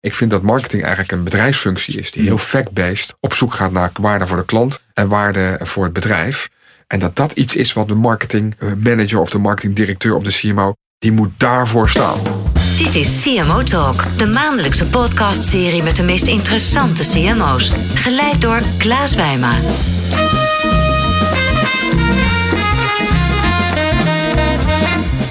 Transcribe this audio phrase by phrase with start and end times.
[0.00, 3.90] Ik vind dat marketing eigenlijk een bedrijfsfunctie is die heel fact-based op zoek gaat naar
[4.00, 6.48] waarde voor de klant en waarde voor het bedrijf.
[6.86, 11.12] En dat dat iets is wat de marketingmanager of de marketingdirecteur of de CMO, die
[11.12, 12.20] moet daarvoor staan.
[12.78, 17.70] Dit is CMO Talk, de maandelijkse podcastserie met de meest interessante CMO's.
[17.94, 19.52] Geleid door Klaas Wijma.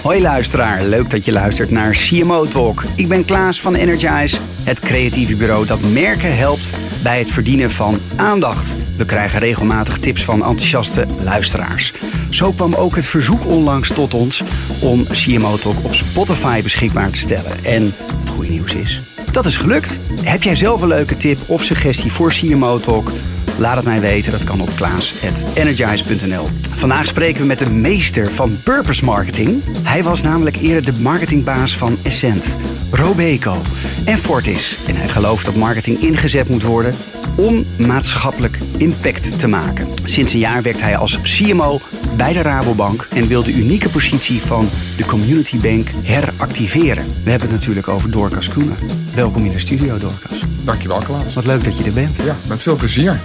[0.08, 2.84] Hoi luisteraar, leuk dat je luistert naar CMO Talk.
[2.96, 8.00] Ik ben Klaas van Energize, het creatieve bureau dat merken helpt bij het verdienen van
[8.16, 8.76] aandacht.
[8.98, 11.94] We krijgen regelmatig tips van enthousiaste luisteraars.
[12.30, 14.44] Zo kwam ook het verzoek onlangs tot ons
[14.82, 17.66] om CMO Talk op Spotify beschikbaar te stellen.
[17.66, 19.02] En het goede nieuws is,
[19.32, 20.00] dat is gelukt.
[20.22, 23.12] Heb jij zelf een leuke tip of suggestie voor CMO Talk?
[23.58, 26.48] Laat het mij weten, dat kan op klaas.energize.nl.
[26.72, 29.64] Vandaag spreken we met de meester van purpose marketing.
[29.84, 32.56] Hij was namelijk eerder de marketingbaas van Essent,
[32.92, 33.62] Robeco
[34.06, 34.78] en Fortis.
[34.88, 36.94] En hij gelooft dat marketing ingezet moet worden
[37.36, 39.88] om maatschappelijk impact te maken.
[40.04, 41.80] Sinds een jaar werkt hij als CMO
[42.16, 47.06] bij de Rabobank en wil de unieke positie van de Community Bank heractiveren.
[47.24, 48.78] We hebben het natuurlijk over Dorcas Koenen.
[49.16, 50.57] Welkom in de studio, Dorcas.
[50.68, 51.34] Dankjewel, Klaas.
[51.34, 52.16] Wat leuk dat je er bent.
[52.16, 53.20] Ja, met veel plezier.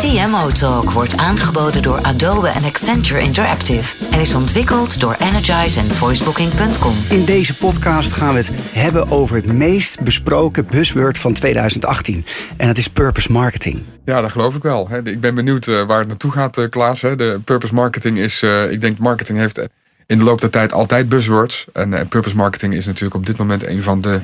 [0.00, 5.90] CMO Talk wordt aangeboden door Adobe en Accenture Interactive en is ontwikkeld door Energize en
[5.90, 6.94] voicebooking.com.
[7.10, 12.24] In deze podcast gaan we het hebben over het meest besproken buzzword van 2018.
[12.56, 13.82] En dat is purpose marketing.
[14.04, 14.88] Ja, dat geloof ik wel.
[15.04, 17.00] Ik ben benieuwd eh, waar het naartoe gaat, eh, Klaas.
[17.00, 19.60] De purpose marketing is, eh, ik denk marketing heeft
[20.06, 21.66] in de loop der tijd altijd buzzwords.
[21.72, 24.20] En purpose marketing is natuurlijk op dit moment een van de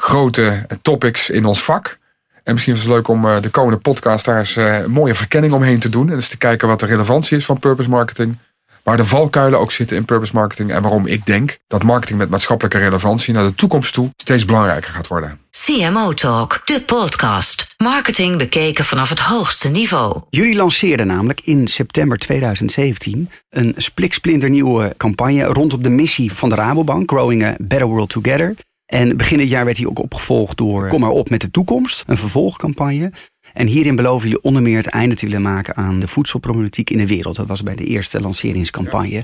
[0.00, 1.98] grote topics in ons vak.
[2.44, 5.78] En misschien is het leuk om de komende podcast daar eens een mooie verkenning omheen
[5.78, 6.08] te doen.
[6.08, 8.36] En eens te kijken wat de relevantie is van purpose marketing.
[8.82, 10.72] Waar de valkuilen ook zitten in purpose marketing.
[10.72, 14.92] En waarom ik denk dat marketing met maatschappelijke relevantie naar de toekomst toe steeds belangrijker
[14.92, 15.40] gaat worden.
[15.64, 17.74] CMO Talk, de podcast.
[17.76, 20.22] Marketing bekeken vanaf het hoogste niveau.
[20.30, 27.10] Jullie lanceerden namelijk in september 2017 een spliksplinternieuwe campagne rondom de missie van de Rabobank,
[27.10, 28.54] Growing a Better World Together.
[28.88, 32.04] En begin dit jaar werd hij ook opgevolgd door Kom maar op met de toekomst,
[32.06, 33.12] een vervolgcampagne.
[33.52, 36.98] En hierin beloven jullie onder meer het einde te willen maken aan de voedselproblematiek in
[36.98, 37.36] de wereld.
[37.36, 39.22] Dat was bij de eerste lanceringscampagne.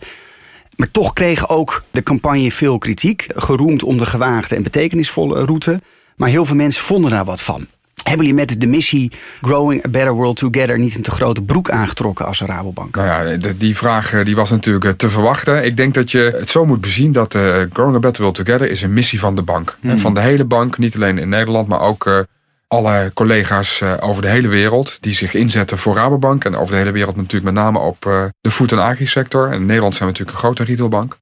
[0.76, 3.26] Maar toch kreeg ook de campagne veel kritiek.
[3.28, 5.80] Geroemd om de gewaagde en betekenisvolle route.
[6.16, 7.66] Maar heel veel mensen vonden daar wat van.
[8.02, 11.70] Hebben jullie met de missie Growing a Better World Together niet een te grote broek
[11.70, 12.96] aangetrokken als een Rabobank?
[12.96, 15.64] Nou ja, die vraag eh, die was natuurlijk eh, te verwachten.
[15.64, 18.70] Ik denk dat je het zo moet bezien dat uh, Growing a Better World Together
[18.70, 19.76] is een missie van de bank.
[19.80, 19.98] Hmm.
[19.98, 22.26] Van de hele bank, niet alleen in Nederland, maar ook
[22.68, 26.44] alle collega's over de hele wereld die zich inzetten voor Rabobank.
[26.44, 28.00] En over de hele wereld natuurlijk met name op
[28.40, 29.46] de food- en agri-sector.
[29.46, 31.16] En in Nederland zijn we natuurlijk een grote retailbank.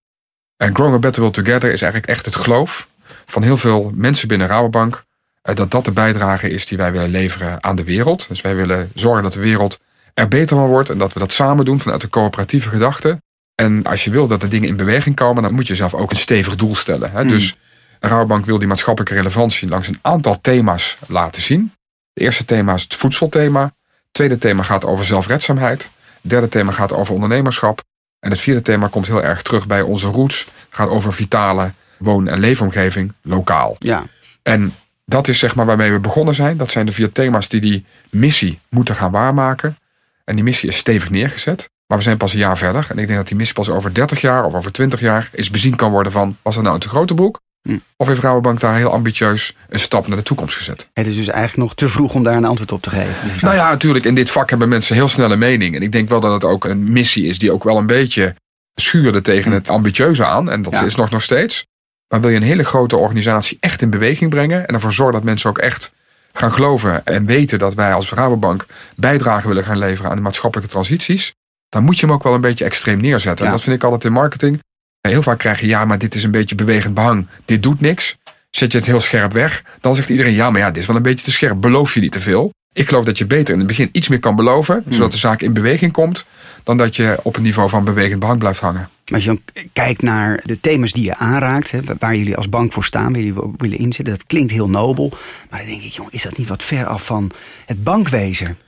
[0.57, 2.89] En Growing a Better World Together is eigenlijk echt het geloof
[3.27, 5.01] van heel veel mensen binnen Rabobank eh,
[5.43, 8.29] dat dat de bijdrage is die wij willen leveren aan de wereld.
[8.29, 9.79] Dus wij willen zorgen dat de wereld
[10.15, 13.23] er beter van wordt en dat we dat samen doen vanuit de coöperatieve gedachte.
[13.55, 16.11] En als je wil dat de dingen in beweging komen, dan moet je zelf ook
[16.11, 17.11] een stevig doel stellen.
[17.11, 17.23] Hè?
[17.23, 17.29] Mm.
[17.29, 17.57] Dus
[18.01, 21.73] Rabobank wil die maatschappelijke relevantie langs een aantal thema's laten zien.
[22.13, 23.63] Het eerste thema is het voedselthema.
[23.63, 25.83] Het tweede thema gaat over zelfredzaamheid.
[26.23, 27.83] Het derde thema gaat over ondernemerschap.
[28.21, 30.41] En het vierde thema komt heel erg terug bij onze roots.
[30.41, 33.77] Het gaat over vitale woon- en leefomgeving lokaal.
[33.79, 34.05] Ja.
[34.43, 36.57] En dat is zeg maar waarmee we begonnen zijn.
[36.57, 39.77] Dat zijn de vier thema's die die missie moeten gaan waarmaken.
[40.25, 41.71] En die missie is stevig neergezet.
[41.87, 42.87] Maar we zijn pas een jaar verder.
[42.89, 45.51] En ik denk dat die missie pas over 30 jaar of over 20 jaar is
[45.51, 46.37] bezien kan worden van...
[46.43, 47.41] was dat nou een te grote boek?
[47.63, 47.79] Hm.
[47.97, 50.89] Of heeft Rabobank daar heel ambitieus een stap naar de toekomst gezet?
[50.93, 53.31] Het is dus eigenlijk nog te vroeg om daar een antwoord op te geven.
[53.41, 54.05] Nou ja, natuurlijk.
[54.05, 55.75] In dit vak hebben mensen heel snelle mening.
[55.75, 58.35] En ik denk wel dat het ook een missie is die ook wel een beetje
[58.75, 59.57] schuurde tegen hm.
[59.57, 60.51] het ambitieuze aan.
[60.51, 61.67] En dat is nog nog steeds.
[62.13, 65.23] Maar wil je een hele grote organisatie echt in beweging brengen en ervoor zorgen dat
[65.23, 65.93] mensen ook echt
[66.33, 68.65] gaan geloven en weten dat wij als Rabobank
[68.97, 71.35] bijdrage willen gaan leveren aan de maatschappelijke transities,
[71.69, 73.47] dan moet je hem ook wel een beetje extreem neerzetten.
[73.47, 74.63] En dat vind ik altijd in marketing.
[75.01, 77.27] Heel vaak krijg je, ja, maar dit is een beetje bewegend behang.
[77.45, 78.17] Dit doet niks.
[78.51, 80.97] Zet je het heel scherp weg, dan zegt iedereen, ja, maar ja, dit is wel
[80.97, 81.61] een beetje te scherp.
[81.61, 82.53] Beloof je niet te veel.
[82.75, 84.93] Ik geloof dat je beter in het begin iets meer kan beloven, hmm.
[84.93, 86.25] zodat de zaak in beweging komt,
[86.65, 88.89] dan dat je op een niveau van bewegend behang blijft hangen.
[89.05, 92.49] Maar als je dan kijkt naar de thema's die je aanraakt, hè, waar jullie als
[92.49, 95.13] bank voor staan, waar jullie willen inzetten, dat klinkt heel nobel.
[95.51, 97.31] Maar dan denk ik, jong, is dat niet wat ver af van
[97.67, 98.59] het bankwezen?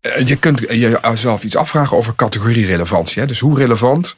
[0.00, 3.26] Eh, je kunt jezelf iets afvragen over categorierelevantie.
[3.26, 4.16] Dus hoe relevant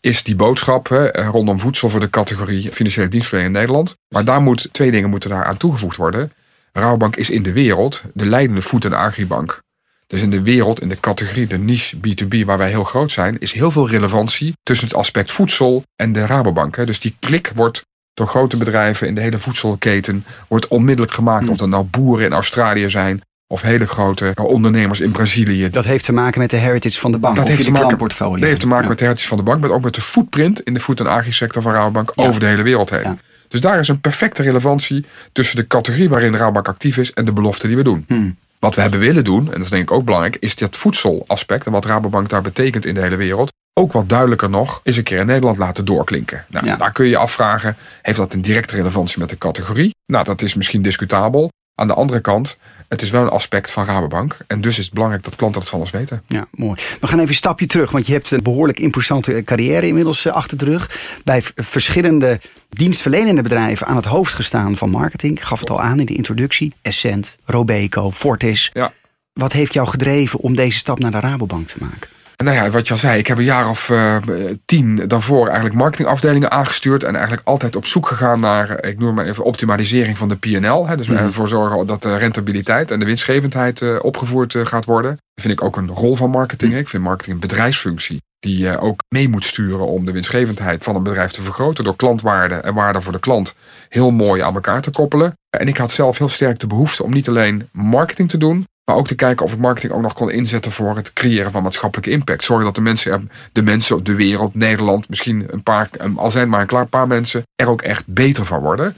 [0.00, 3.96] is die boodschap hè, rondom voedsel voor de categorie financiële dienstverlening in Nederland?
[4.08, 6.32] Maar daar moet twee dingen moeten daar aan toegevoegd worden.
[6.76, 9.60] Rabobank is in de wereld de leidende voed- en agribank.
[10.06, 13.38] Dus in de wereld, in de categorie, de niche B2B, waar wij heel groot zijn,
[13.38, 16.86] is heel veel relevantie tussen het aspect voedsel en de Rabobank.
[16.86, 17.84] Dus die klik wordt
[18.14, 20.24] door grote bedrijven in de hele voedselketen.
[20.48, 21.42] Wordt onmiddellijk gemaakt.
[21.42, 21.50] Hmm.
[21.52, 23.20] Of dat nou boeren in Australië zijn.
[23.48, 25.70] Of hele grote ondernemers in Brazilië.
[25.70, 27.36] Dat heeft te maken met de heritage van de bank.
[27.36, 27.98] Dat heeft te de maken-.
[28.08, 28.88] Dat heeft te maken Ja.
[28.88, 29.60] met de heritage van de bank.
[29.60, 32.26] Maar ook met de footprint in de food- en agri-sector van Rabobank Ja.
[32.26, 33.02] over de hele wereld heen.
[33.02, 33.16] Ja.
[33.56, 37.32] Dus daar is een perfecte relevantie tussen de categorie waarin Rabobank actief is en de
[37.32, 38.04] belofte die we doen.
[38.08, 38.36] Hmm.
[38.58, 41.66] Wat we hebben willen doen, en dat is denk ik ook belangrijk, is dat voedselaspect
[41.66, 43.52] en wat Rabobank daar betekent in de hele wereld.
[43.80, 46.44] Ook wat duidelijker nog, is een keer in Nederland laten doorklinken.
[46.48, 46.76] Nou, Ja.
[46.76, 49.94] Daar kun je je afvragen, heeft dat een directe relevantie met de categorie?
[50.06, 51.50] Nou, dat is misschien discutabel.
[51.78, 52.56] Aan de andere kant,
[52.88, 54.36] het is wel een aspect van Rabobank.
[54.46, 56.22] En dus is het belangrijk dat klanten dat van ons weten.
[56.26, 56.80] Ja, mooi.
[57.00, 60.32] We gaan even een stapje terug, want je hebt een behoorlijk imposante carrière inmiddels eh,
[60.32, 60.90] achter de rug.
[61.24, 65.36] Bij verschillende dienstverlenende bedrijven aan het hoofd gestaan van marketing.
[65.36, 66.72] Ik gaf het al aan in de introductie.
[66.82, 68.70] Essent, Robeco, Fortis.
[68.72, 68.92] Ja.
[69.32, 72.08] Wat heeft jou gedreven om deze stap naar de Rabobank te maken?
[72.44, 74.16] Nou ja, wat je al zei, ik heb een jaar of eh,
[74.64, 77.02] tien daarvoor eigenlijk marketingafdelingen aangestuurd.
[77.04, 80.86] En eigenlijk altijd op zoek gegaan naar, ik noem maar even, optimalisering van de PNL.
[80.86, 81.16] Hè, dus Mhm.
[81.24, 85.10] ervoor zorgen dat de rentabiliteit en de winstgevendheid eh, opgevoerd eh, gaat worden.
[85.10, 86.72] Dat vind ik ook een rol van marketing.
[86.72, 86.78] hè.
[86.78, 91.02] Ik vind marketing een bedrijfsfunctie die ook mee moet sturen om de winstgevendheid van een
[91.02, 91.84] bedrijf te vergroten.
[91.84, 93.54] Door klantwaarde en waarde voor de klant
[93.88, 95.32] heel mooi aan elkaar te koppelen.
[95.58, 98.96] En ik had zelf heel sterk de behoefte om niet alleen marketing te doen, maar
[98.96, 102.10] ook te kijken of ik marketing ook nog kon inzetten voor het creëren van maatschappelijke
[102.10, 102.44] impact.
[102.44, 103.20] Zorgen dat de mensen, er-
[103.52, 107.68] de mensen, de wereld, Nederland, misschien een paar, al zijn maar een paar mensen, er
[107.68, 108.92] ook echt beter van worden.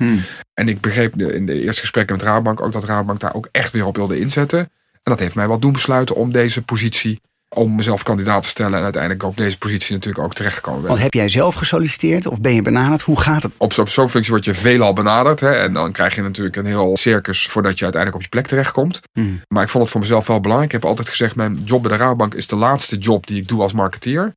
[0.54, 3.72] En ik begreep in de eerste gesprekken met Rabobank ook dat Rabobank daar ook echt
[3.72, 4.58] weer op wilde inzetten.
[4.58, 7.20] En dat heeft mij wel doen besluiten om deze positie,
[7.56, 10.90] om mezelf kandidaat te stellen en uiteindelijk op deze positie natuurlijk ook terechtgekomen ben.
[10.90, 13.02] Want heb jij zelf gesolliciteerd of ben je benaderd?
[13.02, 13.52] Hoe gaat het?
[13.56, 15.40] Op zo- op zo'n functie word je veelal benaderd.
[15.40, 18.46] Hè, en dan krijg je natuurlijk een heel circus voordat je uiteindelijk op je plek
[18.46, 19.00] terechtkomt.
[19.12, 19.40] Hmm.
[19.48, 20.72] Maar ik vond het voor mezelf wel belangrijk.
[20.72, 23.48] Ik heb altijd gezegd, mijn job bij de Rabobank is de laatste job die ik
[23.48, 24.32] doe als marketeer.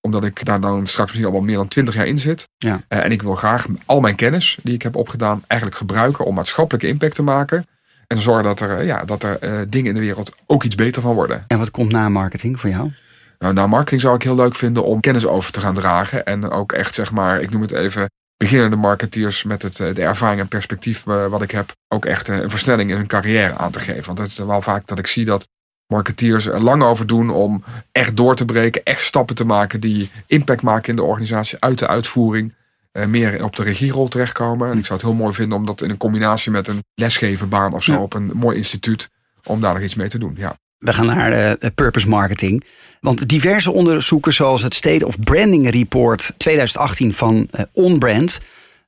[0.00, 2.48] Omdat ik daar dan straks misschien al wel meer dan twintig jaar in zit.
[2.58, 2.80] Ja.
[2.88, 6.34] Eh, en ik wil graag al mijn kennis die ik heb opgedaan eigenlijk gebruiken om
[6.34, 7.66] maatschappelijke impact te maken.
[8.08, 10.74] En zorgen dat er, eh, ja, dat er eh, dingen in de wereld ook iets
[10.74, 11.44] beter van worden.
[11.46, 12.92] En wat komt na marketing voor jou?
[13.38, 16.24] Nou, na marketing zou ik heel leuk vinden om kennis over te gaan dragen.
[16.24, 20.02] En ook echt, zeg maar, ik noem het even, beginnende marketeers met het, eh, de
[20.02, 23.80] ervaring en perspectief wat ik heb, ook echt een versnelling in hun carrière aan te
[23.80, 24.04] geven.
[24.04, 25.48] Want dat is wel vaak dat ik zie dat
[25.86, 30.10] marketeers er lang over doen om echt door te breken, echt stappen te maken die
[30.26, 32.54] impact maken in de organisatie, uit de uitvoering.
[32.98, 34.70] Eh, meer op de regierol terechtkomen.
[34.70, 37.72] En ik zou het heel mooi vinden om dat in een combinatie met een lesgeverbaan
[37.74, 37.98] of zo Ja.
[37.98, 39.08] op een mooi instituut,
[39.44, 40.34] om daar nog iets mee te doen.
[40.36, 40.56] Ja.
[40.78, 42.64] We gaan naar eh, purpose marketing.
[43.00, 48.38] Want diverse onderzoeken zoals het State of Branding Report 2018 van eh, OnBrand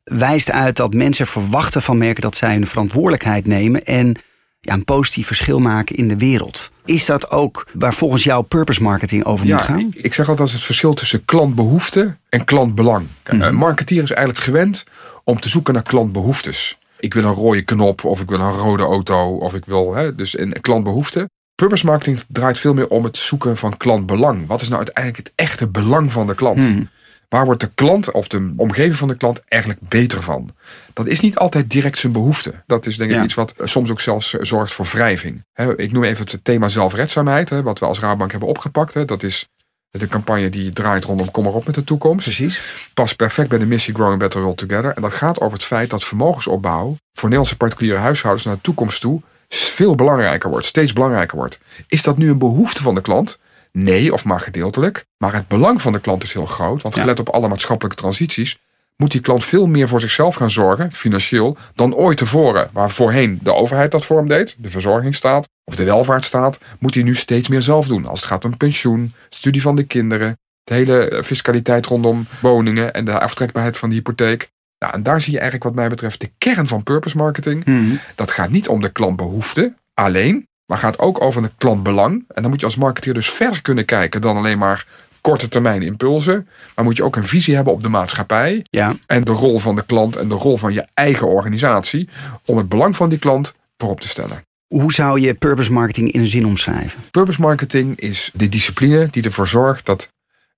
[0.04, 4.16] wijst uit dat mensen verwachten van merken dat zij hun verantwoordelijkheid nemen en
[4.60, 6.70] ja, een positief verschil maken in de wereld.
[6.84, 9.78] Is dat ook waar volgens jou purpose marketing over moet Ja, gaan?
[9.78, 13.06] ik, ik zeg altijd dat is het verschil tussen klantbehoefte en klantbelang.
[13.30, 13.42] Mhm.
[13.42, 14.84] Een marketeer is eigenlijk gewend
[15.24, 16.78] om te zoeken naar klantbehoeftes.
[17.00, 20.14] Ik wil een rode knop of ik wil een rode auto of ik wil hè,
[20.14, 21.28] dus een klantbehoefte.
[21.54, 24.46] Purpose marketing draait veel meer om het zoeken van klantbelang.
[24.46, 26.70] Wat is nou uiteindelijk het echte belang van de klant?
[26.70, 26.82] Mhm.
[27.30, 30.50] Waar wordt de klant of de omgeving van de klant eigenlijk beter van?
[30.92, 32.62] Dat is niet altijd direct zijn behoefte.
[32.66, 33.22] Dat is denk ik Ja.
[33.22, 35.44] iets wat eh, soms ook zelfs eh, zorgt voor wrijving.
[35.76, 39.08] Ik noem even het thema zelfredzaamheid, wat we als Rabobank hebben opgepakt.
[39.08, 39.48] Dat is
[39.90, 42.24] de campagne die draait rondom Kom maar op met de toekomst.
[42.24, 42.60] Precies.
[42.94, 44.92] Past perfect bij de missie Growing Better World Together.
[44.94, 49.00] En dat gaat over het feit dat vermogensopbouw voor Nederlandse particuliere huishoudens naar de toekomst
[49.00, 51.58] toe veel belangrijker wordt, steeds belangrijker wordt.
[51.86, 53.38] Is dat nu een behoefte van de klant?
[53.72, 55.04] Nee, of maar gedeeltelijk.
[55.18, 56.82] Maar het belang van de klant is heel groot.
[56.82, 57.00] Want Ja.
[57.00, 58.58] gelet op alle maatschappelijke transities
[58.96, 62.68] moet die klant veel meer voor zichzelf gaan zorgen, financieel, dan ooit tevoren.
[62.72, 67.02] Waar voorheen de overheid dat voor hem deed, de verzorgingsstaat of de welvaartsstaat, moet hij
[67.02, 68.06] nu steeds meer zelf doen.
[68.06, 72.92] Als het gaat om pensioen, studie van de kinderen, de hele eh, fiscaliteit rondom woningen
[72.92, 74.50] en de aftrekbaarheid van de hypotheek.
[74.78, 77.64] Nou, en daar zie je eigenlijk wat mij betreft de kern van purpose marketing.
[77.64, 77.94] Mhm.
[78.14, 82.24] Dat gaat niet om de klantbehoefte alleen, maar gaat ook over het klantbelang.
[82.34, 84.86] En dan moet je als marketeer dus verder kunnen kijken dan alleen maar
[85.20, 86.48] korte termijn impulsen.
[86.74, 88.96] Maar moet je ook een visie hebben op de maatschappij Ja.
[89.06, 92.08] en de rol van de klant en de rol van je eigen organisatie
[92.44, 94.44] om het belang van die klant voorop te stellen.
[94.66, 97.00] Hoe zou je purpose marketing in een zin omschrijven?
[97.10, 100.08] Purpose marketing is de discipline die ervoor zorgt dat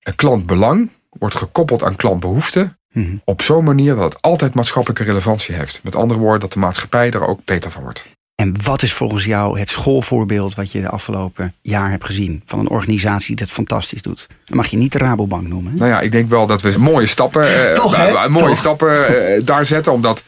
[0.03, 3.17] een klantbelang wordt gekoppeld aan klantbehoeften Mhm.
[3.25, 5.81] op zo'n manier dat het altijd maatschappelijke relevantie heeft.
[5.83, 8.07] Met andere woorden, dat de maatschappij er ook beter van wordt.
[8.43, 12.59] En wat is volgens jou het schoolvoorbeeld wat je de afgelopen jaar hebt gezien van
[12.59, 14.27] een organisatie die dat fantastisch doet?
[14.45, 15.73] Dan mag je niet de Rabobank noemen.
[15.73, 15.79] hè?
[15.79, 18.57] Nou ja, ik denk wel dat we mooie stappen, eh, Toch, eh, mooie Toch.
[18.57, 19.07] stappen
[19.37, 19.93] eh, daar zetten.
[19.93, 20.25] Omdat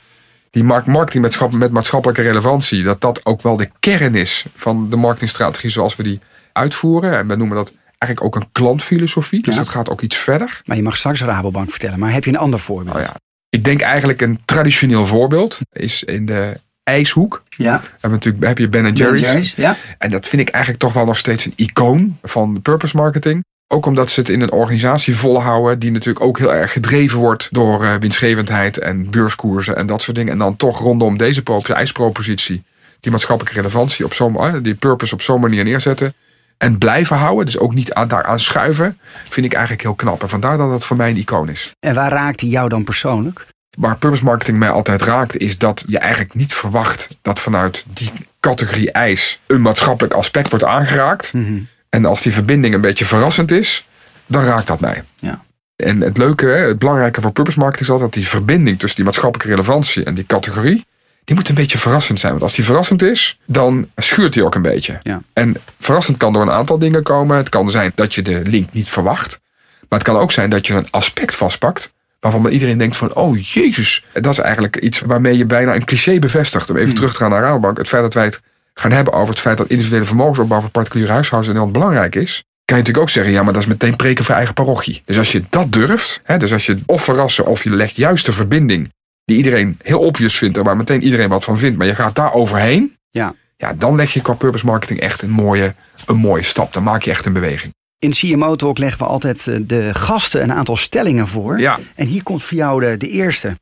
[0.50, 4.44] die mark- marketing met, schap- met maatschappelijke relevantie, dat dat ook wel de kern is
[4.54, 6.20] van de marketingstrategie zoals we die
[6.52, 7.18] uitvoeren.
[7.18, 9.42] En we noemen dat eigenlijk ook een klantfilosofie.
[9.42, 9.60] Dus Ja.
[9.60, 10.60] dat gaat ook iets verder.
[10.64, 11.98] Maar je mag straks Rabobank vertellen.
[11.98, 12.94] Maar heb je een ander voorbeeld?
[12.96, 13.14] Nou ja,
[13.48, 17.42] Ik denk eigenlijk een traditioneel voorbeeld is in de ijshoek.
[17.48, 17.82] Ja.
[18.00, 19.20] Heb, natuurlijk, heb je Ben Jerry's.
[19.20, 19.76] Jerry's, ja.
[19.98, 23.44] En dat vind ik eigenlijk toch wel nog steeds een icoon van purpose marketing.
[23.68, 27.48] Ook omdat ze het in een organisatie volhouden die natuurlijk ook heel erg gedreven wordt
[27.50, 30.32] door uh, winstgevendheid en beurskoersen en dat soort dingen.
[30.32, 32.64] En dan toch rondom deze ijspropositie
[33.00, 36.14] die maatschappelijke relevantie op zo'n, die purpose op zo'n manier neerzetten.
[36.58, 38.98] En blijven houden, dus ook niet aan, daaraan schuiven,
[39.28, 40.22] vind ik eigenlijk heel knap.
[40.22, 41.72] En vandaar dat dat voor mij een icoon is.
[41.80, 43.46] En waar raakt hij jou dan persoonlijk?
[43.76, 48.10] Waar purpose marketing mij altijd raakt, is dat je eigenlijk niet verwacht dat vanuit die
[48.40, 51.32] categorie ijs een maatschappelijk aspect wordt aangeraakt.
[51.32, 53.88] Mm En als die verbinding een beetje verrassend is,
[54.26, 55.02] dan raakt dat mij.
[55.18, 55.44] Ja.
[55.76, 59.04] En het leuke, het belangrijke voor purpose marketing is altijd dat die verbinding tussen die
[59.04, 60.84] maatschappelijke relevantie en die categorie,
[61.24, 62.32] die moet een beetje verrassend zijn.
[62.32, 64.98] Want als die verrassend is, dan schuurt die ook een beetje.
[65.02, 65.22] Ja.
[65.32, 67.36] En verrassend kan door een aantal dingen komen.
[67.36, 69.40] Het kan zijn dat je de link niet verwacht.
[69.88, 71.92] Maar het kan ook zijn dat je een aspect vastpakt.
[72.32, 74.04] Waarvan iedereen denkt van, oh jezus.
[74.12, 76.70] Dat is eigenlijk iets waarmee je bijna een cliché bevestigt.
[76.70, 76.96] Om even Hmm.
[76.96, 77.78] terug te gaan naar Rabobank.
[77.78, 78.40] Het feit dat wij het
[78.74, 82.44] gaan hebben over het feit dat individuele vermogensopbouw voor particuliere huishoudens in Nederland belangrijk is.
[82.64, 85.02] Kan je natuurlijk ook zeggen, ja, maar dat is meteen preken voor eigen parochie.
[85.04, 88.26] Dus als je dat durft, hè, dus als je of verrassen of je legt juist
[88.26, 88.92] de verbinding
[89.24, 92.14] die iedereen heel obvious vindt en waar meteen iedereen wat van vindt, maar je gaat
[92.14, 93.34] daar overheen, Ja.
[93.56, 95.74] ja, dan leg je qua purpose marketing echt een mooie,
[96.06, 96.72] een mooie stap.
[96.72, 97.74] Dan maak je echt een beweging.
[97.98, 101.60] In CMO Talk leggen we altijd eh, de gasten een aantal stellingen voor.
[101.60, 101.78] Ja.
[101.94, 103.58] En hier komt voor jou de, de eerste.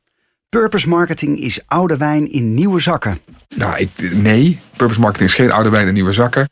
[0.49, 3.19] Purpose marketing is oude wijn in nieuwe zakken.
[3.55, 6.49] Nou, ik, nee, purpose marketing is geen oude wijn in nieuwe zakken.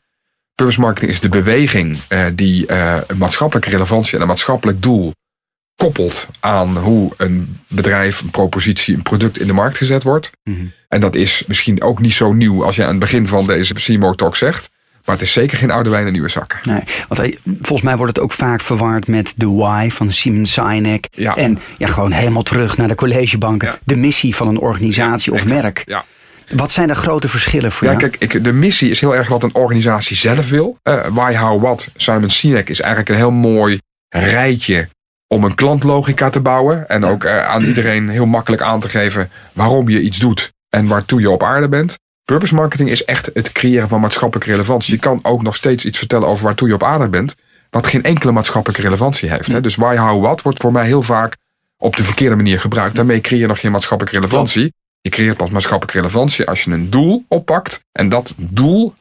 [0.56, 5.14] Purpose marketing is de beweging eh, die eh, een maatschappelijke relevantie en een maatschappelijk doel
[5.76, 10.30] koppelt aan hoe een bedrijf, een propositie, een product in de markt gezet wordt.
[10.88, 13.74] En dat is misschien ook niet zo nieuw als je aan het begin van deze
[13.74, 14.70] CMO Talk zegt.
[15.06, 16.60] Maar het is zeker geen oude wijn in nieuwe zakken.
[16.64, 20.46] Nee, want eh, volgens mij wordt het ook vaak verward met de why van Simon
[20.46, 21.08] Sinek.
[21.12, 21.36] Ja.
[21.36, 23.68] En ja, gewoon helemaal terug naar de collegebanken.
[23.68, 23.78] Ja.
[23.84, 25.82] De missie van een organisatie of Exact, merk.
[25.86, 26.06] Ja.
[26.52, 28.10] Wat zijn de grote verschillen voor Ja, jou?
[28.10, 30.78] kijk, ik, de missie is heel erg wat een organisatie zelf wil.
[30.84, 31.92] Eh why, how, what.
[31.96, 33.80] Simon Sinek is eigenlijk een heel mooi
[34.10, 34.88] rijtje
[35.28, 36.90] om een klantlogica te bouwen.
[36.90, 40.86] En ook eh, aan iedereen heel makkelijk aan te geven waarom je iets doet en
[40.88, 42.00] waartoe je op aarde bent.
[42.26, 44.94] Purpose marketing is echt het creëren van maatschappelijke relevantie.
[44.94, 47.36] Je kan ook nog steeds iets vertellen over waartoe je op aarde bent,
[47.70, 49.52] wat geen enkele maatschappelijke relevantie heeft.
[49.52, 49.62] Hè?
[49.62, 51.38] Dus why, how, what wordt voor mij heel vaak
[51.78, 52.96] op de verkeerde manier gebruikt.
[52.96, 54.74] Daarmee creëer je nog geen maatschappelijke relevantie.
[55.02, 57.84] Je creëert pas maatschappelijke relevantie als je een doel oppakt.
[57.92, 58.94] En dat doel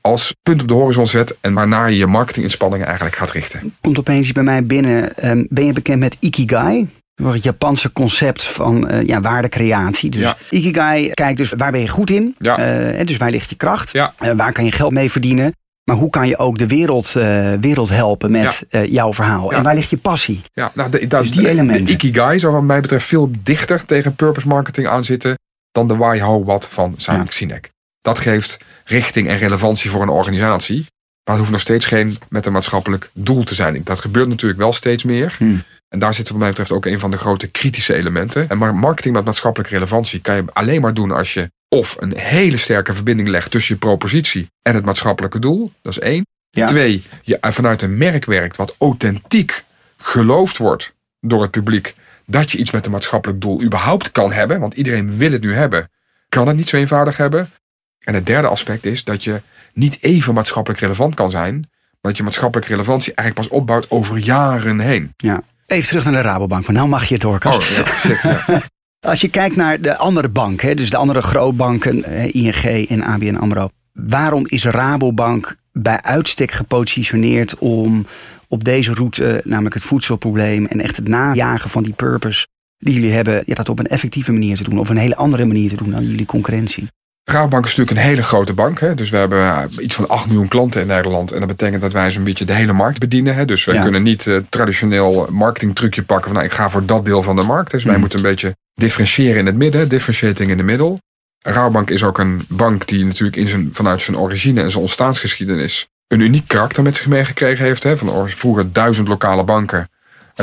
[0.00, 1.36] als punt op de horizon zet.
[1.40, 3.74] En waarna je je marketinginspanningen eigenlijk gaat richten.
[3.80, 5.16] Komt opeens bij mij binnen.
[5.16, 6.88] ehm, ben je bekend met Ikigai?
[7.22, 10.10] Het Japanse concept van eh, ja, waardecreatie.
[10.10, 10.36] Dus Ja.
[10.50, 12.34] Ikigai kijkt dus waar ben je goed in?
[12.38, 12.58] Ja.
[12.92, 13.92] Eh, dus waar ligt je kracht?
[13.92, 14.14] Ja.
[14.18, 15.52] Eh, waar kan je geld mee verdienen?
[15.84, 17.12] Maar hoe kan je ook de wereld,
[17.60, 19.52] wereld helpen met jouw verhaal?
[19.52, 20.40] En waar ligt je passie?
[20.52, 21.84] Ja, nou, de, dat- Dus die de- elementen.
[21.84, 25.34] De Ikigai zou wat mij betreft veel dichter tegen purpose marketing aan zitten.
[25.72, 27.26] dan de why, how, what van Simon.
[27.28, 27.70] Sinek.
[28.00, 30.86] Dat geeft richting en relevantie voor een organisatie.
[31.28, 33.80] Maar het hoeft nog steeds geen met een maatschappelijk doel te zijn.
[33.84, 35.34] Dat gebeurt natuurlijk wel steeds meer.
[35.38, 35.62] Hmm.
[35.88, 38.48] En daar zit wat mij betreft ook een van de grote kritische elementen.
[38.48, 42.16] En maar marketing met maatschappelijke relevantie kan je alleen maar doen als je of een
[42.18, 45.72] hele sterke verbinding legt tussen je propositie en het maatschappelijke doel.
[45.82, 46.26] Dat is één.
[46.50, 46.66] Ja.
[46.66, 49.64] Twee, je vanuit een merk werkt wat authentiek
[49.96, 51.94] geloofd wordt door het publiek
[52.26, 54.60] dat je iets met een maatschappelijk doel überhaupt kan hebben.
[54.60, 55.90] Want iedereen wil het nu hebben.
[56.28, 57.50] Kan het niet zo eenvoudig hebben.
[57.98, 61.54] En het derde aspect is dat je niet even maatschappelijk relevant kan zijn.
[62.00, 65.12] Maar dat je maatschappelijke relevantie eigenlijk pas opbouwt over jaren heen.
[65.16, 65.42] Ja.
[65.66, 67.70] Even terug naar de Rabobank, want nou mag je het Cas.
[67.70, 68.44] Oh, ja, shit, ja.
[69.00, 73.34] Als je kijkt naar de andere banken, dus de andere grootbanken, eh, ING en ABN
[73.34, 73.68] AMRO.
[73.92, 78.06] Waarom is Rabobank bij uitstek gepositioneerd om
[78.48, 82.46] op deze route, namelijk het voedselprobleem en echt het najagen van die purpose
[82.78, 85.44] die jullie hebben, ja, dat op een effectieve manier te doen of een hele andere
[85.44, 86.88] manier te doen dan jullie concurrentie?
[87.30, 88.80] Rabobank is natuurlijk een hele grote bank.
[88.80, 88.94] Hè?
[88.94, 91.32] Dus we hebben eh, iets van 8 miljoen klanten in Nederland.
[91.32, 93.34] En dat betekent dat wij zo'n beetje de hele markt bedienen.
[93.34, 93.44] Hè?
[93.44, 93.82] Dus wij Ja.
[93.82, 97.42] kunnen niet uh, traditioneel marketingtrucje pakken van nou, ik ga voor dat deel van de
[97.42, 97.70] markt.
[97.70, 98.00] Dus wij Mhm.
[98.00, 100.98] moeten een beetje differentiëren in het midden, differentiating in de middel.
[101.38, 105.88] Rabobank is ook een bank die natuurlijk in zijn, vanuit zijn origine en zijn ontstaansgeschiedenis
[106.08, 107.82] een uniek karakter met zich meegekregen heeft.
[107.82, 107.96] Hè?
[107.96, 109.90] Van vroeger duizend lokale banken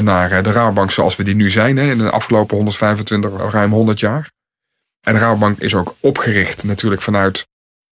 [0.03, 1.77] naar eh, de Rabobank zoals we die nu zijn.
[1.77, 1.91] Hè?
[1.91, 4.29] In de afgelopen 125, ruim 100 jaar.
[5.05, 7.47] En de Rabobank is ook opgericht natuurlijk vanuit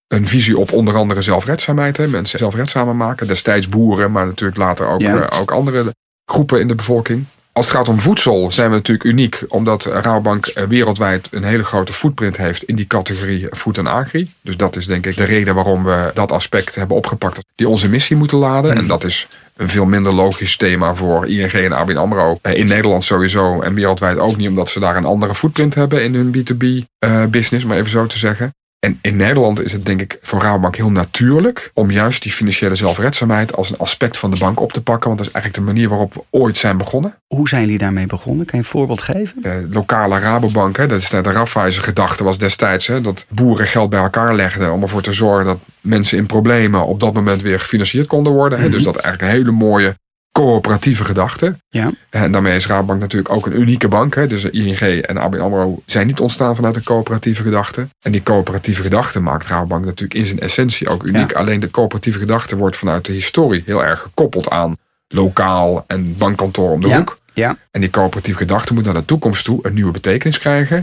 [0.07, 1.97] een visie op onder andere zelfredzaamheid.
[1.97, 2.07] Hè?
[2.07, 3.27] Mensen zelfredzamer maken.
[3.27, 5.29] Destijds boeren, maar natuurlijk later ook, Ja.
[5.29, 5.95] eh, ook andere
[6.31, 7.25] groepen in de bevolking.
[7.53, 11.63] Als het gaat om voedsel zijn we natuurlijk uniek, omdat Rabobank eh, wereldwijd een hele
[11.63, 14.31] grote footprint heeft in die categorie food en agri.
[14.41, 17.89] Dus dat is denk ik de reden waarom we dat aspect hebben opgepakt, die onze
[17.89, 18.75] missie moeten laden.
[18.75, 22.39] En dat is een veel minder logisch thema voor ING en ABN AMRO.
[22.41, 26.03] Eh, in Nederland sowieso en wereldwijd ook niet, omdat ze daar een andere footprint hebben
[26.03, 28.53] in hun B2B-business, maar even zo te zeggen.
[28.83, 32.75] En in Nederland is het denk ik voor Rabobank heel natuurlijk om juist die financiële
[32.75, 35.07] zelfredzaamheid als een aspect van de bank op te pakken.
[35.07, 37.15] Want dat is eigenlijk de manier waarop we ooit zijn begonnen.
[37.27, 38.45] Hoe zijn jullie daarmee begonnen?
[38.45, 39.41] Kan je een voorbeeld geven?
[39.41, 43.89] De lokale Rabobank, hè, dat is de Raiffeisen gedachte was destijds hè, dat boeren geld
[43.89, 47.59] bij elkaar legden om ervoor te zorgen dat mensen in problemen op dat moment weer
[47.59, 48.59] gefinancierd konden worden.
[48.59, 48.69] Hè.
[48.69, 49.95] Dus dat eigenlijk een hele mooie
[50.39, 51.55] coöperatieve gedachte.
[51.69, 51.91] Ja.
[52.09, 54.15] En daarmee is Rabobank natuurlijk ook een unieke bank.
[54.15, 54.27] Hè.
[54.27, 57.87] Dus ING en ABN AMRO zijn niet ontstaan vanuit een coöperatieve gedachte.
[58.01, 61.33] En die coöperatieve gedachte maakt Rabobank natuurlijk in zijn essentie ook uniek.
[61.33, 66.71] Alleen de coöperatieve gedachte wordt vanuit de historie heel erg gekoppeld aan lokaal en bankkantoor
[66.71, 66.97] om de Ja.
[66.97, 67.17] hoek.
[67.33, 67.57] Ja.
[67.71, 70.77] En die coöperatieve gedachte moet naar de toekomst toe een nieuwe betekenis krijgen.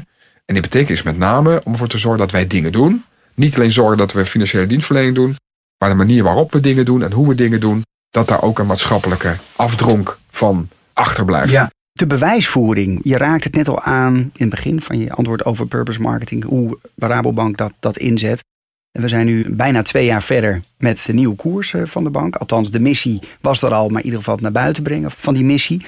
[0.46, 3.04] En die betekenis met name om ervoor te zorgen dat wij dingen doen.
[3.34, 5.36] Niet alleen zorgen dat we financiële dienstverlening doen,
[5.78, 8.58] maar de manier waarop we dingen doen en hoe we dingen doen, dat daar ook
[8.58, 11.52] een maatschappelijke afdronk van achterblijft.
[11.52, 11.70] Ja.
[11.92, 13.00] De bewijsvoering.
[13.02, 16.44] Je raakt het net al aan in het begin van je antwoord over purpose marketing.
[16.44, 18.44] Hoe Rabobank dat, dat inzet.
[18.92, 22.10] En we zijn nu bijna twee jaar verder met de nieuwe koers eh, van de
[22.10, 22.36] bank.
[22.36, 25.34] Althans, de missie was er al, maar in ieder geval het naar buiten brengen van
[25.34, 25.84] die missie.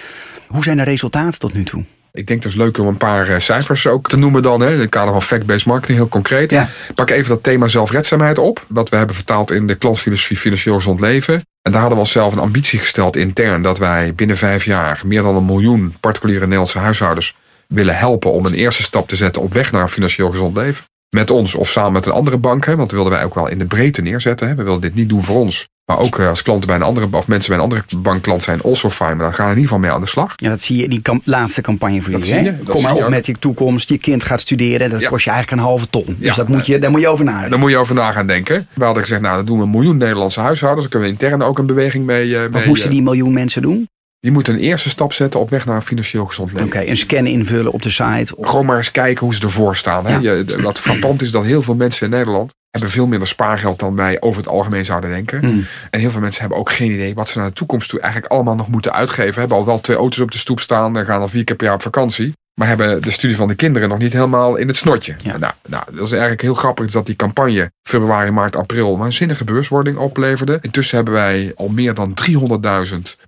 [0.46, 1.84] Hoe zijn de resultaten tot nu toe?
[2.12, 4.60] Ik denk dat het leuk om een paar eh, cijfers ook te noemen dan.
[4.60, 6.50] Hè, in het kader van fact-based marketing, heel concreet.
[6.50, 6.68] Ja.
[6.94, 8.64] Pak even dat thema zelfredzaamheid op.
[8.68, 11.42] Wat we hebben vertaald in de klantfilosofie financieel gezond leven.
[11.62, 13.62] En daar hadden we onszelf een ambitie gesteld intern.
[13.62, 18.46] Dat wij binnen vijf jaar meer dan een miljoen particuliere Nederlandse huishoudens willen helpen om
[18.46, 20.84] een eerste stap te zetten op weg naar een financieel gezond leven.
[21.16, 22.64] Met ons of samen met een andere bank.
[22.66, 24.48] Hè, want dat wilden wij ook wel in de breedte neerzetten.
[24.48, 24.54] Hè.
[24.54, 25.66] We wilden dit niet doen voor ons.
[25.86, 28.62] Maar ook eh, als klanten bij een andere, of mensen bij een andere bankklant zijn,
[28.62, 29.14] also fine.
[29.14, 30.32] Maar dan gaan we in ieder geval mee aan de slag.
[30.36, 32.42] Ja, dat zie je in die laatste campagne voor Dat jullie.
[32.42, 32.56] zie hè?
[32.58, 33.08] je, dat Kom maar op ook.
[33.08, 33.88] met je toekomst.
[33.88, 34.90] Je kind gaat studeren.
[34.90, 35.08] Dat Ja.
[35.08, 36.04] kost je eigenlijk een halve ton.
[36.06, 36.34] Dus Ja.
[36.34, 37.50] dat moet je, daar moet je over nadenken.
[37.50, 38.66] Daar moet je over na gaan denken.
[38.74, 40.88] We hadden gezegd, nou, dat doen we een miljoen Nederlandse huishoudens.
[40.88, 42.34] Dan kunnen we intern ook een beweging mee.
[42.36, 43.88] eh, Wat mee, moesten eh, die miljoen mensen doen?
[44.22, 46.66] Die moeten een eerste stap zetten op weg naar een financieel gezond leven.
[46.66, 48.36] Oké, een scan invullen op de site.
[48.36, 50.06] Of- Gewoon maar eens kijken hoe ze ervoor staan.
[50.06, 50.16] Hè?
[50.16, 50.32] Ja.
[50.32, 53.96] Je- wat frappant is dat heel veel mensen in Nederland hebben veel minder spaargeld dan
[53.96, 55.38] wij over het algemeen zouden denken.
[55.40, 55.64] Hmm.
[55.90, 58.32] En heel veel mensen hebben ook geen idee wat ze naar de toekomst toe eigenlijk
[58.32, 59.40] allemaal nog moeten uitgeven.
[59.40, 61.66] Hebben al wel twee auto's op de stoep staan en gaan al vier keer per
[61.66, 62.32] jaar op vakantie.
[62.54, 65.16] Maar hebben de studie van de kinderen nog niet helemaal in het snotje.
[65.22, 65.36] Ja.
[65.36, 69.12] Nou, nou, dat is eigenlijk heel grappig dat die campagne februari, maart, april maar een
[69.12, 70.58] zinnige beurswording opleverde.
[70.60, 72.30] Intussen hebben wij al meer dan 300.000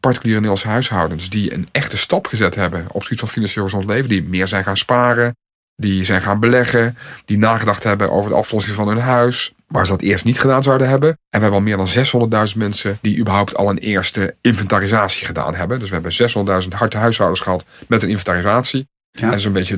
[0.01, 3.85] particuliere Nederlandse huishoudens die een echte stap gezet hebben op het gebied van financieel gezond
[3.85, 4.09] leven.
[4.09, 5.37] Die meer zijn gaan sparen,
[5.77, 9.93] die zijn gaan beleggen, die nagedacht hebben over de aflossing van hun huis, waar ze
[9.93, 11.09] dat eerst niet gedaan zouden hebben.
[11.09, 15.55] En we hebben al meer dan 600.000 mensen die überhaupt al een eerste inventarisatie gedaan
[15.55, 15.79] hebben.
[15.79, 18.87] Dus we hebben 600.000 harte huishoudens gehad met een inventarisatie.
[19.21, 19.33] Ja.
[19.33, 19.77] En zo'n beetje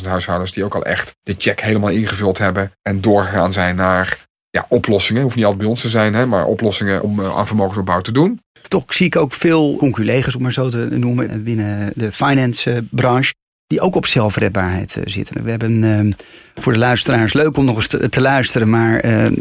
[0.00, 4.18] 300.000 huishoudens die ook al echt de check helemaal ingevuld hebben en doorgegaan zijn naar
[4.50, 5.22] ja, oplossingen.
[5.22, 8.12] Hoeft niet altijd bij ons te zijn, hè, maar oplossingen om eh, aan vermogensopbouw te
[8.12, 8.40] doen.
[8.68, 13.34] Toch zie ik ook veel conculega's, om maar zo te noemen, binnen de finance branche.
[13.66, 15.44] Die ook op zelfredbaarheid eh, zitten.
[15.44, 16.26] We hebben eh,
[16.62, 18.70] voor de luisteraars leuk om nog eens te, te luisteren.
[18.70, 19.32] Maar eh, eh,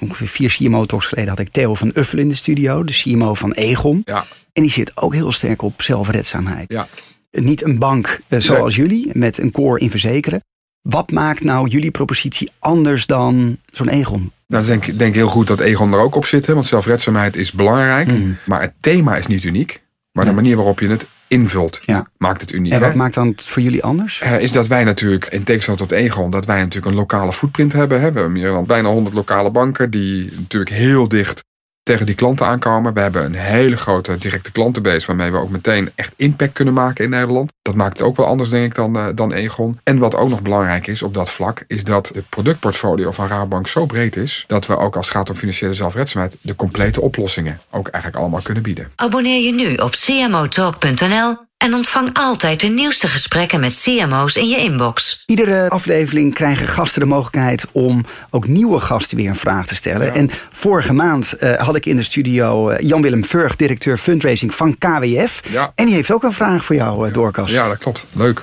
[0.00, 2.84] ongeveer vier CMO-talks geleden had ik Theo van Uffel in de studio.
[2.84, 4.02] De CMO van Egon.
[4.04, 6.72] Ja, En die zit ook heel sterk op zelfredzaamheid.
[6.72, 6.86] ja.
[7.30, 10.40] Niet een bank eh, zoals jullie, met een core in verzekeren.
[10.80, 14.32] Wat maakt nou jullie propositie anders dan zo'n Egon?
[14.46, 17.36] Nou, ik denk, denk heel goed dat Egon er ook op zit, hè, want zelfredzaamheid
[17.36, 18.06] is belangrijk.
[18.08, 18.30] Mhm.
[18.44, 19.82] Maar het thema is niet uniek.
[20.12, 22.08] Maar de manier waarop je het invult, Ja.
[22.18, 22.72] maakt het uniek.
[22.72, 22.96] En wat hè?
[22.96, 24.20] maakt dan het voor jullie anders?
[24.20, 27.72] Eh, is dat wij natuurlijk, in tegenstelling tot Egon, dat wij natuurlijk een lokale footprint
[27.72, 28.00] hebben.
[28.00, 28.12] hè.
[28.12, 31.44] We hebben meer dan bijna 100 lokale banken die natuurlijk heel dicht
[31.82, 32.94] tegen die klanten aankomen.
[32.94, 37.04] We hebben een hele grote directe klantenbase waarmee we ook meteen echt impact kunnen maken
[37.04, 37.52] in Nederland.
[37.62, 39.78] Dat maakt het ook wel anders, denk ik, dan, eh, dan Egon.
[39.84, 43.68] En wat ook nog belangrijk is op dat vlak, is dat het productportfolio van Rabobank
[43.68, 47.60] zo breed is dat we ook als het gaat om financiële zelfredzaamheid de complete oplossingen
[47.70, 48.92] ook eigenlijk allemaal kunnen bieden.
[48.96, 54.56] Abonneer je nu op cmotalk.nl en ontvang altijd de nieuwste gesprekken met CMO's in je
[54.56, 55.22] inbox.
[55.26, 60.06] Iedere aflevering krijgen gasten de mogelijkheid om ook nieuwe gasten weer een vraag te stellen.
[60.06, 60.12] Ja.
[60.12, 64.78] En vorige maand eh, had ik in de studio eh, Jan-Willem Vurg, directeur fundraising van
[64.78, 65.42] KWF.
[65.48, 65.72] Ja.
[65.74, 67.50] En die heeft ook een vraag voor jou, uh, Doorkas.
[67.50, 68.06] Ja, dat klopt.
[68.12, 68.42] Leuk.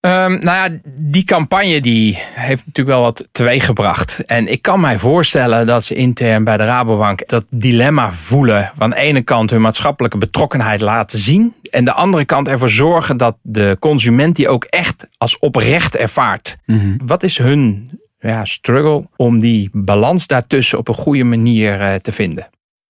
[0.00, 4.24] Ehm, nou ja, die campagne die heeft natuurlijk wel wat teweeggebracht.
[4.26, 8.72] En ik kan mij voorstellen dat ze intern bij de Rabobank dat dilemma voelen.
[8.76, 11.54] Van de ene kant hun maatschappelijke betrokkenheid laten zien.
[11.70, 16.56] En de andere kant ervoor zorgen dat de consument die ook echt als oprecht ervaart.
[16.66, 16.96] Mhm.
[17.06, 22.12] Wat is hun ja, struggle om die balans daartussen op een goede manier eh, te
[22.12, 22.48] vinden?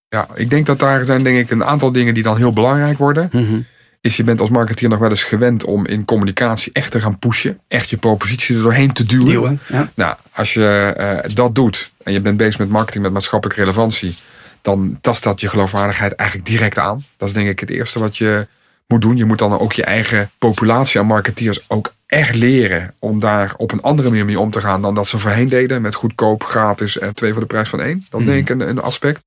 [0.09, 2.99] Ja, ik denk dat daar zijn denk ik een aantal dingen die dan heel belangrijk
[2.99, 3.29] worden.
[3.33, 3.61] Mhm.
[4.01, 7.19] Is je bent als marketeer nog wel eens gewend om in communicatie echt te gaan
[7.19, 7.61] pushen.
[7.69, 9.27] Echt je propositie er doorheen te duwen.
[9.27, 9.91] Duwen, ja.
[9.95, 14.15] Nou, als je eh, dat doet en je bent bezig met marketing met maatschappelijke relevantie,
[14.63, 17.05] dan tast dat je geloofwaardigheid eigenlijk direct aan.
[17.17, 18.47] Dat is denk ik het eerste wat je
[18.87, 19.17] moet doen.
[19.17, 23.73] Je moet dan ook je eigen populatie aan marketeers ook echt leren om daar op
[23.73, 26.99] een andere manier mee om te gaan dan dat ze voorheen deden met goedkoop, gratis
[26.99, 28.07] en twee voor de prijs van één.
[28.09, 29.27] Dat is denk ik een, een aspect.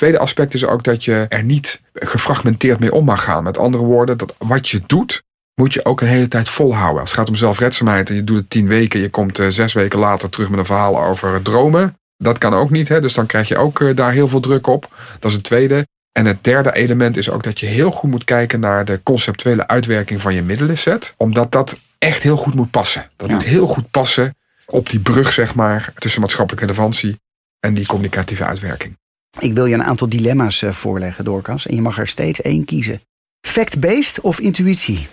[0.00, 3.42] Tweede aspect is ook dat je er niet gefragmenteerd mee om mag gaan.
[3.42, 5.22] Met andere woorden, dat wat je doet,
[5.54, 7.00] moet je ook een hele tijd volhouden.
[7.00, 9.72] Als het gaat om zelfredzaamheid en je doet het tien weken, je komt eh, zes
[9.72, 11.96] weken later terug met een verhaal over dromen.
[12.16, 13.00] Dat kan ook niet, hè?
[13.00, 14.88] dus dan krijg je ook eh, daar heel veel druk op.
[15.18, 15.86] Dat is het tweede.
[16.12, 19.66] En het derde element is ook dat je heel goed moet kijken naar de conceptuele
[19.66, 21.14] uitwerking van je middelenset.
[21.16, 23.06] Omdat dat echt heel goed moet passen.
[23.16, 23.34] Dat Ja.
[23.34, 24.34] moet heel goed passen
[24.66, 27.20] op die brug, zeg maar, tussen maatschappelijke relevantie
[27.60, 28.98] en die communicatieve uitwerking.
[29.38, 31.66] Ik wil je een aantal dilemma's eh, voorleggen, Doorkas.
[31.66, 33.00] En je mag er steeds één kiezen.
[33.40, 35.08] Fact-based of intuïtie?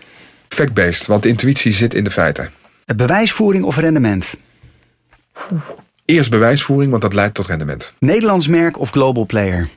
[0.48, 2.52] Fact-based, want intuïtie zit in de feiten.
[2.96, 4.34] Bewijsvoering of rendement?
[6.06, 7.94] Eerst bewijsvoering, want dat leidt tot rendement.
[8.00, 9.70] Nederlands merk of global player?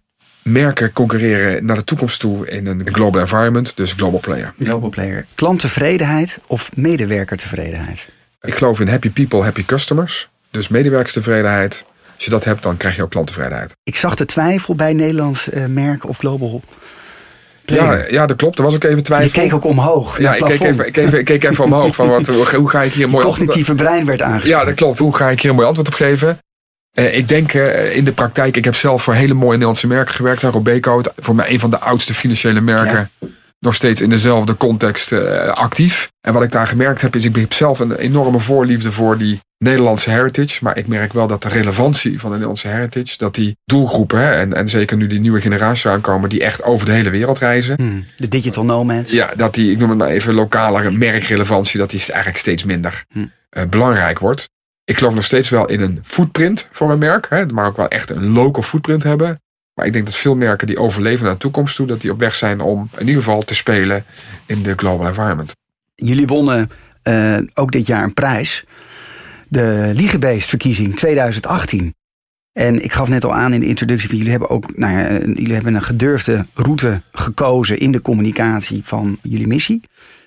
[0.42, 4.54] Merken concurreren naar de toekomst toe in een global environment, dus global player.
[4.62, 5.26] Global player.
[5.34, 8.08] Klanttevredenheid of medewerkertevredenheid?
[8.40, 10.28] Ik geloof in happy people, happy customers.
[10.50, 11.84] Dus medewerkstevredenheid.
[12.20, 13.76] Als je dat hebt, dan krijg je ook klanttevredenheid.
[13.82, 16.62] Ik zag de twijfel bij Nederlands eh, merk of global.
[17.64, 18.58] Ja, ja, dat klopt.
[18.58, 19.42] Er was ook even je twijfel.
[19.42, 20.18] keek ook omhoog.
[20.18, 21.94] ja, ik keek, even, ik, keek ik keek even omhoog.
[21.94, 24.58] Van wat, hoe ga ik hier een mooi Cognitieve brein werd aangesproken.
[24.58, 24.98] Ja, dat klopt.
[24.98, 26.38] Hoe ga ik hier een mooi antwoord op geven?
[26.90, 30.14] Eh, ik denk eh, in de praktijk, ik heb zelf voor hele mooie Nederlandse merken
[30.14, 30.42] gewerkt.
[30.42, 33.10] Robeco, voor mij een van de oudste financiële merken.
[33.60, 36.08] Nog steeds in dezelfde context eh, actief.
[36.20, 39.40] En wat ik daar gemerkt heb, is ik heb zelf een enorme voorliefde voor die
[39.58, 40.64] Nederlandse heritage.
[40.64, 44.30] Maar ik merk wel dat de relevantie van de Nederlandse heritage, dat die doelgroepen, hè,
[44.32, 47.74] en, en zeker nu die nieuwe generaties aankomen, die echt over de hele wereld reizen.
[47.76, 49.10] Hmm, De digital nomads.
[49.10, 53.04] Ja, dat die, ik noem het maar even lokale merkrelevantie, dat die eigenlijk steeds minder
[53.12, 53.24] Hm.
[53.50, 54.48] eh, belangrijk wordt.
[54.84, 57.88] Ik geloof nog steeds wel in een footprint voor een merk, hè, maar ook wel
[57.88, 59.40] echt een local footprint hebben.
[59.80, 62.18] Maar ik denk dat veel merken die overleven naar de toekomst toe, dat die op
[62.18, 64.04] weg zijn om in ieder geval te spelen
[64.46, 65.52] in de global environment.
[65.94, 66.70] Jullie wonnen
[67.02, 68.64] eh, ook dit jaar een prijs.
[69.48, 71.94] De Liegebeest-verkiezing 2018.
[72.52, 75.10] En ik gaf net al aan in de introductie van jullie hebben ook nou ja,
[75.10, 79.80] een- jullie hebben een gedurfde route gekozen in de communicatie van jullie missie.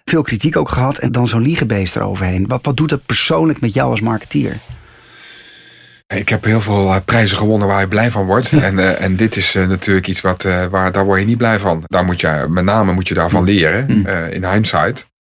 [0.06, 2.48] Veel kritiek ook gehad en dan zo'n liegebeest eroverheen.
[2.48, 4.58] Wat, wat doet dat persoonlijk met jou als marketeer?
[6.16, 8.52] Ik heb heel veel eh, prijzen gewonnen waar je blij van wordt.
[8.62, 11.60] En, eh, en dit is eh, natuurlijk iets wat, waar, daar word je niet blij
[11.60, 11.84] van.
[11.86, 14.08] Daar moet je, met name moet je daarvan leren, Mm.
[14.32, 15.12] in hindsight.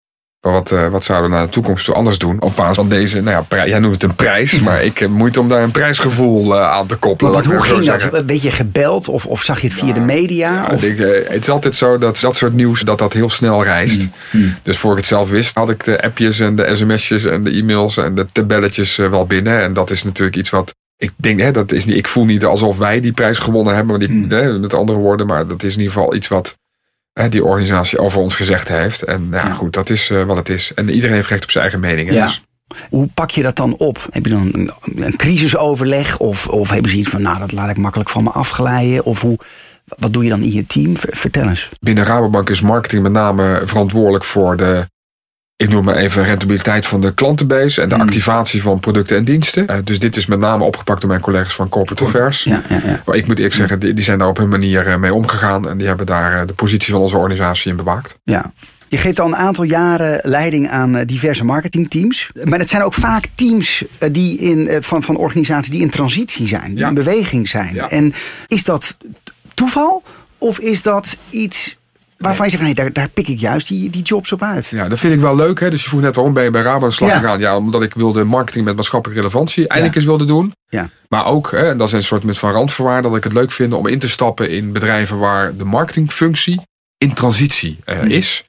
[0.47, 2.41] Maar wat, wat zouden we naar de toekomst toe anders doen?
[2.41, 4.61] Op basis van deze, nou ja, prij- jij noemt het een prijs.
[4.61, 7.33] Maar ik heb moeite om daar een prijsgevoel aan te koppelen.
[7.33, 8.13] Laat ik hoe ging dat?
[8.13, 10.51] Een beetje gebeld of, of zag je het via de media?
[10.53, 13.65] Ja, Of- ik, het is altijd zo dat dat soort nieuws dat dat heel snel
[13.65, 14.09] reist.
[14.31, 14.55] Mm.
[14.63, 17.51] Dus voor ik het zelf wist, had ik de appjes en de sms'jes en de
[17.51, 19.63] e-mails en de tabelletjes wel binnen.
[19.63, 22.45] En dat is natuurlijk iets wat ik denk, hè, dat is niet, ik voel niet
[22.45, 24.31] alsof wij die prijs gewonnen hebben, maar die, Mm.
[24.31, 26.57] hè, met andere woorden, maar dat is in ieder geval iets wat
[27.13, 29.03] hè, die organisatie over ons gezegd heeft.
[29.03, 29.55] En nou, ja, Ja.
[29.55, 30.75] goed, dat is eh, wat het is.
[30.75, 32.09] En iedereen heeft recht op zijn eigen mening.
[32.09, 32.15] hè.
[32.15, 32.25] Ja.
[32.27, 32.43] Dus
[32.91, 34.07] Hoe pak je dat dan op?
[34.11, 36.19] Heb je dan een, een crisisoverleg?
[36.19, 39.05] Of, of hebben ze iets van, nou, dat laat ik makkelijk van me afglijden?
[39.05, 39.39] Of hoe,
[39.85, 40.97] wat doe je dan in je team?
[40.97, 41.69] Ver- Vertel eens.
[41.81, 44.81] binnen Rabobank is marketing met name verantwoordelijk voor de,
[45.57, 48.01] ik noem maar even, rentabiliteit van de klantenbase en de Mm.
[48.01, 49.67] activatie van producten en diensten.
[49.67, 52.45] Eh, dus dit is met name opgepakt door mijn collega's van Corporate Affairs.
[52.45, 53.03] Ja, ja, ja.
[53.07, 55.69] Maar ik moet eerlijk zeggen, die, die zijn daar op hun manier eh, mee omgegaan
[55.69, 58.19] en die hebben daar eh, de positie van onze organisatie in bewaakt.
[58.25, 58.53] ja.
[58.89, 62.31] Je geeft al een aantal jaren leiding aan diverse marketingteams.
[62.45, 66.75] Maar het zijn ook vaak teams die in, van, van organisaties die in transitie zijn,
[66.75, 67.79] die in beweging zijn.
[67.79, 68.15] En
[68.47, 68.97] is dat
[69.55, 70.03] toeval
[70.39, 71.77] of is dat iets
[72.23, 74.67] waarvan je zegt, hey, daar, daar pik ik juist die, die jobs op uit?
[74.67, 75.61] Ja, dat vind ik wel leuk.
[75.61, 75.71] Hè?
[75.71, 77.19] Dus je vroeg net waarom ben je bij Rabo aan de slag Ja.
[77.19, 77.41] gegaan?
[77.41, 80.53] Ja, omdat ik wilde marketing met maatschappelijke relevantie eindelijk eens wilde doen.
[80.69, 80.89] Ja.
[81.09, 83.51] Maar ook, hè, en dat is een soort met van randvoorwaarden, dat ik het leuk
[83.51, 86.61] vind om in te stappen in bedrijven waar de marketingfunctie
[86.99, 88.11] in transitie eh, Hmm.
[88.11, 88.45] is.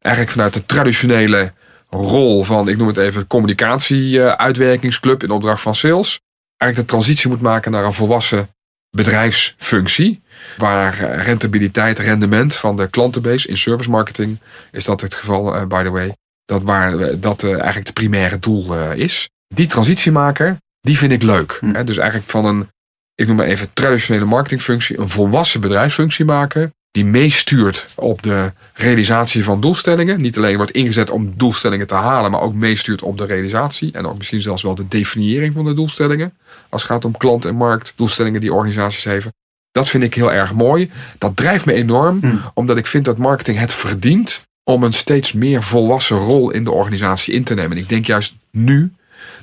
[0.00, 1.52] Eigenlijk vanuit de traditionele
[1.90, 6.20] rol van, ik noem het even, communicatie-uitwerkingsclub in opdracht van sales.
[6.56, 8.48] Eigenlijk de transitie moet maken naar een volwassen
[8.90, 10.22] bedrijfsfunctie.
[10.56, 14.38] Waar eh, rentabiliteit, rendement van de klantenbase in service marketing
[14.72, 16.12] is dat het geval, eh, by the way.
[16.44, 19.28] Dat waar eh, dat eigenlijk het primaire doel is.
[19.54, 21.56] Die transitie maken, die vind ik leuk.
[21.60, 21.74] Hm.
[21.74, 21.84] Hè?
[21.84, 22.68] Dus eigenlijk van een,
[23.14, 26.74] ik noem maar even traditionele marketingfunctie, een volwassen bedrijfsfunctie maken.
[26.90, 30.20] Die meestuurt op de realisatie van doelstellingen.
[30.20, 33.92] Niet alleen wordt ingezet om doelstellingen te halen, maar ook meestuurt op de realisatie.
[33.92, 36.34] En ook misschien zelfs wel de definiëring van de doelstellingen.
[36.68, 39.32] Als het gaat om klant en markt, doelstellingen die organisaties hebben.
[39.76, 40.90] Dat vind ik heel erg mooi.
[41.18, 42.36] Dat drijft me enorm, Hm.
[42.54, 46.70] omdat ik vind dat marketing het verdient om een steeds meer volwassen rol in de
[46.70, 47.76] organisatie in te nemen.
[47.76, 48.92] En ik denk juist nu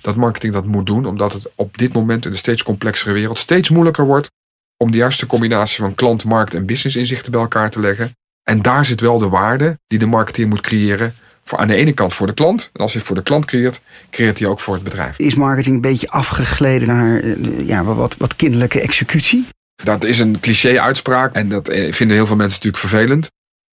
[0.01, 3.37] dat marketing dat moet doen, omdat het op dit moment in een steeds complexere wereld
[3.37, 4.31] steeds moeilijker wordt
[4.77, 8.11] om de juiste combinatie van klant, markt en business inzichten bij elkaar te leggen.
[8.43, 11.13] En daar zit wel de waarde die de marketeer moet creëren.
[11.43, 12.69] Voor aan de ene kant voor de klant.
[12.73, 15.19] En als hij voor de klant creëert, creëert hij ook voor het bedrijf.
[15.19, 19.45] Is marketing een beetje afgegleden naar eh, ja, wat, wat kinderlijke executie?
[19.83, 23.31] Dat is een cliché-uitspraak en dat eh, vinden heel veel mensen natuurlijk vervelend.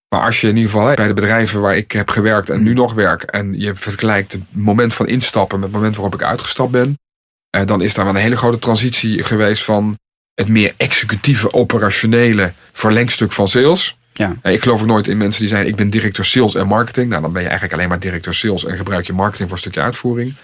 [0.08, 2.74] Maar als je in ieder geval bij de bedrijven waar ik heb gewerkt en nu
[2.74, 6.70] nog werk, en je vergelijkt het moment van instappen met het moment waarop ik uitgestapt
[6.70, 6.98] ben,
[7.50, 9.98] eh, dan is daar wel een hele grote transitie geweest van
[10.34, 13.98] het meer executieve, operationele verlengstuk van sales.
[14.12, 14.36] Ja.
[14.42, 17.08] Eh, Ik geloof ook nooit in mensen die zeggen: Ik ben directeur sales en marketing.
[17.08, 19.62] Nou, dan ben je eigenlijk alleen maar directeur sales en gebruik je marketing voor een
[19.62, 20.34] stukje uitvoering.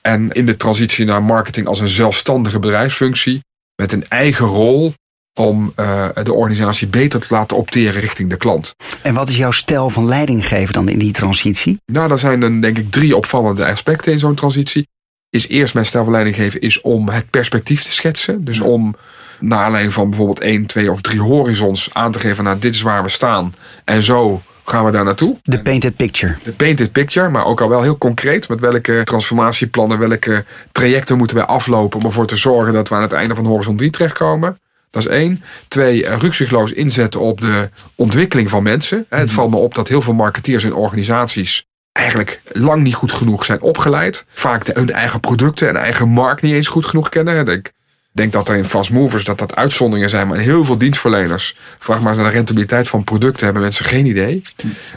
[0.00, 3.40] En in de transitie naar marketing als een zelfstandige bedrijfsfunctie,
[3.76, 4.94] met een eigen rol
[5.40, 8.74] om eh, de organisatie beter te laten opteren richting de klant.
[9.02, 11.80] En wat is jouw stijl van leidinggeven dan in die transitie?
[11.86, 14.86] Nou, daar zijn dan denk ik drie opvallende aspecten in zo'n transitie.
[15.30, 18.44] Is eerst mijn stijl van leiding geven is om het perspectief te schetsen.
[18.44, 18.94] Dus om
[19.40, 22.82] naar aanleiding van bijvoorbeeld één, twee of drie horizons aan te geven, nou dit is
[22.82, 23.54] waar we staan.
[23.84, 25.36] En zo gaan we daar naartoe.
[25.42, 26.34] De painted picture.
[26.42, 28.48] De painted picture, maar ook al wel heel concreet.
[28.48, 33.02] Met welke transformatieplannen, welke trajecten moeten wij aflopen om ervoor te zorgen dat we aan
[33.02, 34.58] het einde van horizon 3 terechtkomen.
[34.90, 35.42] Dat is één.
[35.68, 39.06] Twee, eh, rukzichtloos inzetten op de ontwikkeling van mensen.
[39.08, 43.44] Het valt me op dat heel veel marketeers en organisaties eigenlijk lang niet goed genoeg
[43.44, 44.24] zijn opgeleid.
[44.28, 47.46] Vaak de, hun eigen producten en eigen markt niet eens goed genoeg kennen.
[47.46, 47.72] Ik
[48.14, 51.98] denk dat er in fast movers dat dat uitzonderingen zijn, maar heel veel dienstverleners, vraag
[52.00, 54.42] maar eens naar de rentabiliteit van producten, hebben mensen geen idee.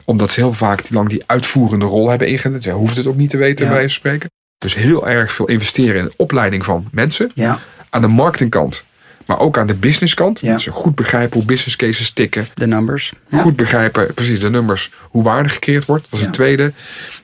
[0.06, 2.62] Omdat ze heel vaak die lang die uitvoerende rol hebben ingenomen.
[2.64, 3.72] Ze hoeven het ook niet te weten, Ja.
[3.72, 4.30] bij wijze van spreken.
[4.58, 7.32] Dus heel erg veel investeren in de opleiding van mensen.
[7.36, 8.84] Ja, Aan de marketingkant,
[9.26, 10.40] maar ook aan de businesskant.
[10.40, 10.52] Ja.
[10.52, 12.46] Dat ze goed begrijpen hoe business cases tikken.
[12.54, 13.14] de numbers.
[13.32, 16.04] Goed begrijpen, precies de nummers, hoe waarde gecreëerd wordt.
[16.10, 16.74] Dat is het tweede.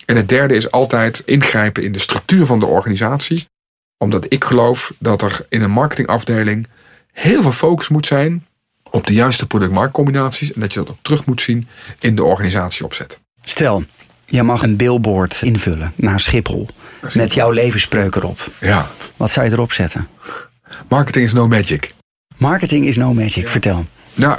[0.05, 3.45] En het derde is altijd ingrijpen in de structuur van de organisatie.
[4.03, 6.67] Omdat ik geloof dat er in een marketingafdeling
[7.11, 8.45] heel veel focus moet zijn
[8.89, 10.53] op de juiste product-marktcombinaties.
[10.53, 11.67] En dat je dat ook terug moet zien
[11.99, 13.19] in de organisatieopzet.
[13.43, 13.83] Stel,
[14.25, 16.67] jij mag een billboard invullen naar Schiphol.
[17.13, 18.51] Met jouw levensspreuk erop.
[18.59, 18.87] Ja,
[19.17, 20.07] Wat zou je erop zetten?
[20.89, 21.91] marketing is no magic.
[22.37, 23.47] Marketing is no magic.
[23.47, 23.85] Vertel.
[24.13, 24.37] Nou,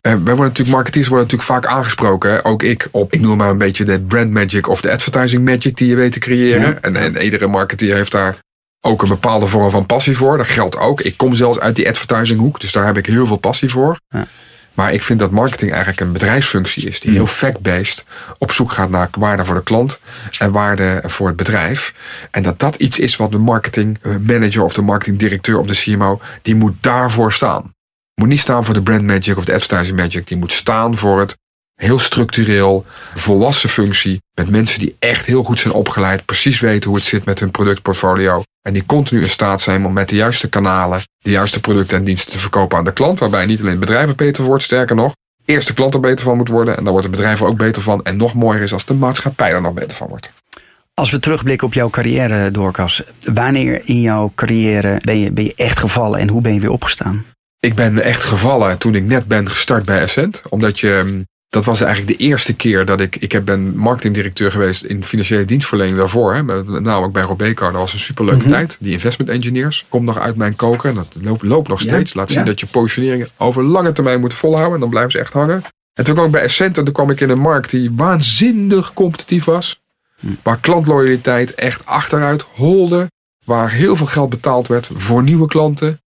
[0.00, 2.30] eh, wij worden natuurlijk, marketeers worden natuurlijk vaak aangesproken.
[2.30, 2.44] Hè?
[2.44, 5.76] Ook ik op, ik noem maar een beetje de brand magic of de advertising magic
[5.76, 6.60] die je weet te creëren.
[6.60, 6.78] Ja.
[6.80, 8.36] En, en iedere marketeer heeft daar
[8.84, 10.36] ook een bepaalde vorm van passie voor.
[10.36, 11.00] Dat geldt ook.
[11.00, 13.98] Ik kom zelfs uit die advertising hoek, dus daar heb ik heel veel passie voor.
[14.08, 14.26] Ja.
[14.74, 18.04] Maar ik vind dat marketing eigenlijk een bedrijfsfunctie is die heel fact-based
[18.38, 20.00] op zoek gaat naar waarde voor de klant
[20.38, 21.94] en waarde voor het bedrijf.
[22.30, 25.74] En dat dat iets is wat de marketing eh, manager of de marketingdirecteur of de
[25.74, 27.74] CMO, die moet daarvoor staan.
[28.14, 30.26] Moet niet staan voor de brand magic of de advertising magic.
[30.26, 31.36] Die moet staan voor het
[31.82, 34.20] heel structureel, volwassen functie.
[34.34, 36.24] Met mensen die echt heel goed zijn opgeleid.
[36.24, 38.42] Precies weten hoe het zit met hun productportfolio.
[38.62, 41.00] En die continu in staat zijn om met de juiste kanalen.
[41.18, 43.18] de juiste producten en diensten te verkopen aan de klant.
[43.18, 45.12] Waarbij niet alleen het bedrijf er beter wordt, sterker nog.
[45.44, 46.76] Eerst de klant er beter van moet worden.
[46.76, 48.04] En daar wordt het bedrijf er ook beter van.
[48.04, 50.30] En nog mooier is als de maatschappij er nog beter van wordt.
[50.94, 53.02] Als we terugblikken op jouw carrière, Doorkas.
[53.32, 56.70] Wanneer in jouw carrière ben je, ben je echt gevallen en hoe ben je weer
[56.70, 57.24] opgestaan?
[57.60, 60.42] Ik ben echt gevallen toen ik net ben gestart bij Essent.
[60.48, 64.50] Omdat je, mm, dat was eigenlijk de eerste keer dat ik, ik heb ben marketingdirecteur
[64.50, 66.34] geweest in financiële dienstverlening daarvoor.
[66.34, 67.64] Hè, met name ook bij Robeco.
[67.64, 68.76] Dat was een superleuke tijd.
[68.80, 70.88] Die investment engineers komt nog uit mijn koker.
[70.88, 72.14] En dat loopt, loopt nog Ja, steeds.
[72.14, 72.44] Laat zien ja.
[72.44, 74.74] dat je positioneringen over lange termijn moet volhouden.
[74.74, 75.62] En dan blijven ze echt hangen.
[75.94, 78.92] En toen kwam ik bij Essent en toen kwam ik in een markt die waanzinnig
[78.94, 79.80] competitief was.
[80.42, 83.10] Waar klantloyaliteit echt achteruit holde.
[83.44, 86.01] Waar heel veel geld betaald werd voor nieuwe klanten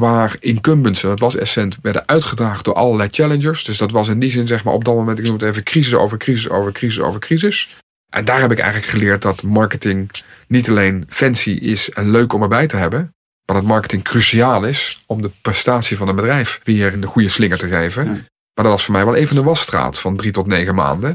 [0.00, 3.64] waar incumbents, en dat was Essent, werden uitgedaagd door allerlei challengers.
[3.64, 5.62] Dus dat was in die zin, zeg maar, op dat moment, ik noem het even
[5.62, 7.76] crisis over crisis over crisis over crisis.
[8.12, 10.10] En daar heb ik eigenlijk geleerd dat marketing
[10.46, 13.14] niet alleen fancy is en leuk om erbij te hebben,
[13.46, 17.28] maar dat marketing cruciaal is om de prestatie van een bedrijf weer in de goede
[17.28, 18.04] slinger te geven.
[18.04, 18.10] Ja.
[18.54, 21.12] Maar dat was voor mij wel even een wasstraat van drie tot negen maanden.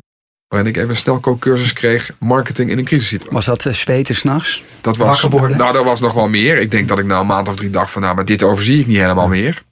[0.47, 3.33] Waarin ik even een snelkookcursus kreeg, marketing in een crisissituatie.
[3.33, 4.63] Was dat uh, zweten s'nachts?
[4.81, 5.57] Dat was, worden?
[5.57, 6.57] nou, dat was nog wel meer.
[6.57, 8.79] Ik denk dat ik na een maand of drie dacht van, nou, maar dit overzie
[8.79, 9.63] ik niet helemaal meer.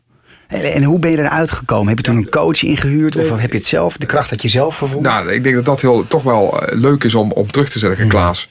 [0.48, 1.88] En, hoe ben je eruit gekomen?
[1.88, 4.48] Heb je toen een coach ingehuurd of heb je het zelf, de kracht had je
[4.48, 5.12] zelf gevonden?
[5.12, 7.80] Nou, ik denk dat dat heel, toch wel eh, leuk is om, om terug te
[7.80, 8.50] zetten, Klaas.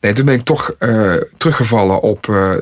[0.00, 2.52] Nee, toen ben ik toch eh, teruggevallen op eh,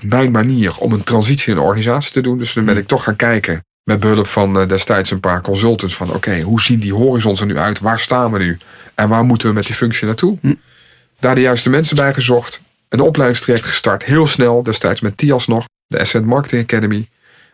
[0.00, 2.38] mijn manier om een transitie in de organisatie te doen.
[2.38, 5.96] Dus toen ben ik toch gaan kijken met behulp van eh, destijds een paar consultants
[5.96, 7.80] van oké, hoe zien die horizons er nu uit?
[7.80, 8.58] Waar staan we nu?
[8.94, 10.38] En waar moeten we met die functie naartoe?
[11.18, 12.60] Daar de juiste mensen bij gezocht.
[12.88, 17.08] Een opleidingstraject gestart, heel snel, destijds met TIAS nog, de Ascent Marketing Academy.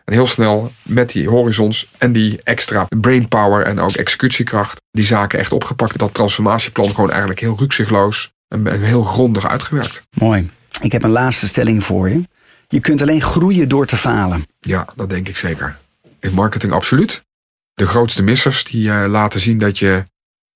[0.05, 5.39] En heel snel met die horizons en die extra brainpower en ook executiekracht, die zaken
[5.39, 5.97] echt opgepakt.
[5.97, 10.01] Dat transformatieplan gewoon eigenlijk heel rukzichtloos en heel grondig uitgewerkt.
[10.13, 10.49] Mooi.
[10.81, 12.21] Ik heb een laatste stelling voor je.
[12.67, 14.43] Je kunt alleen groeien door te falen.
[14.59, 15.77] Ja, dat denk ik zeker.
[16.25, 17.25] In marketing absoluut.
[17.73, 20.05] De grootste missers die uh, laten zien dat je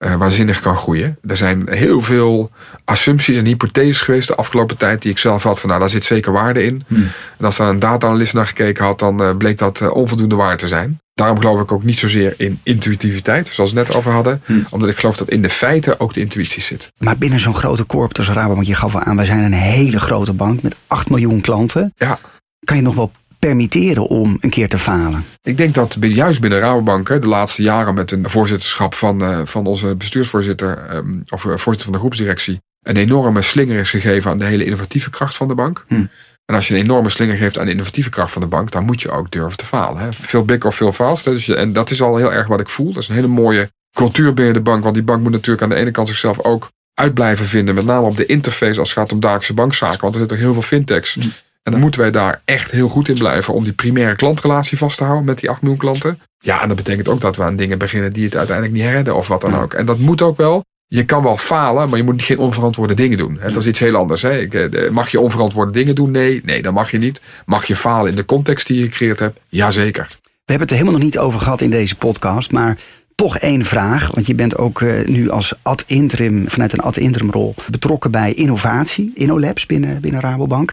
[0.06, 1.18] uh, waanzinnig kan groeien.
[1.28, 2.52] Er zijn heel veel
[2.86, 6.04] assumpties en hypotheses geweest de afgelopen tijd die ik zelf had van nou daar zit
[6.04, 6.84] zeker waarde in.
[6.88, 7.08] Hmm.
[7.38, 10.58] En als daar een data-analyst naar gekeken had, dan uh, bleek dat uh, onvoldoende waar
[10.58, 11.00] te zijn.
[11.14, 14.42] Daarom geloof ik ook niet zozeer in intuïtiviteit, zoals we het net over hadden.
[14.46, 14.66] Hmm.
[14.70, 16.92] Omdat ik geloof dat in de feiten ook de intuïtie zit.
[16.98, 20.00] Maar binnen zo'n grote corp als Rabobank, je gaf al aan, wij zijn een hele
[20.00, 21.94] grote bank met 8 miljoen klanten.
[21.98, 22.20] Ja.
[22.66, 25.26] Kan je nog wel permitteren om een keer te falen?
[25.42, 29.66] Ik denk dat juist binnen Rabobank de laatste jaren met een voorzitterschap van, uh, van
[29.66, 34.38] onze bestuursvoorzitter um, of uh, voorzitter van de groepsdirectie een enorme slinger is gegeven aan
[34.38, 35.84] de hele innovatieve kracht van de bank.
[35.88, 36.06] Hm.
[36.46, 38.86] En als je een enorme slinger geeft aan de innovatieve kracht van de bank, dan
[38.86, 40.02] moet je ook durven te falen.
[40.02, 40.14] Hè.
[40.14, 41.24] Veel big of veel fast.
[41.24, 42.94] Dus je, en dat is al heel erg wat ik voel.
[42.94, 44.84] Dat is een hele mooie cultuur binnen de bank.
[44.84, 47.76] Want die bank moet natuurlijk aan de ene kant zichzelf ook uit blijven vinden.
[47.76, 50.02] Met name op de interface als het gaat om dagelijkse bankzaken.
[50.02, 51.14] Want er zitten heel veel fintechs.
[51.14, 51.28] Hm.
[51.70, 54.98] En dan moeten wij daar echt heel goed in blijven om die primaire klantrelatie vast
[54.98, 56.20] te houden met die 8 miljoen klanten.
[56.40, 59.16] Ja, en dat betekent ook dat we aan dingen beginnen die het uiteindelijk niet redden
[59.16, 59.74] of wat dan ook.
[59.74, 60.64] En dat moet ook wel.
[60.88, 63.40] Je kan wel falen, maar je moet geen onverantwoorde dingen doen.
[63.42, 64.22] Dat is iets heel anders.
[64.22, 64.48] Hè?
[64.48, 66.12] Eh, mag je onverantwoorde dingen doen?
[66.12, 67.22] Nee, nee, dat mag je niet.
[67.46, 69.40] Mag je falen in de context die je gecreëerd hebt?
[69.50, 70.08] Jazeker.
[70.22, 72.78] We hebben het er helemaal nog niet over gehad in deze podcast, maar
[73.16, 74.12] toch één vraag.
[74.14, 78.12] Want je bent ook uh, nu als ad interim, vanuit een ad interim rol betrokken
[78.12, 80.72] bij innovatie, InnoLabs binnen, binnen Rabobank.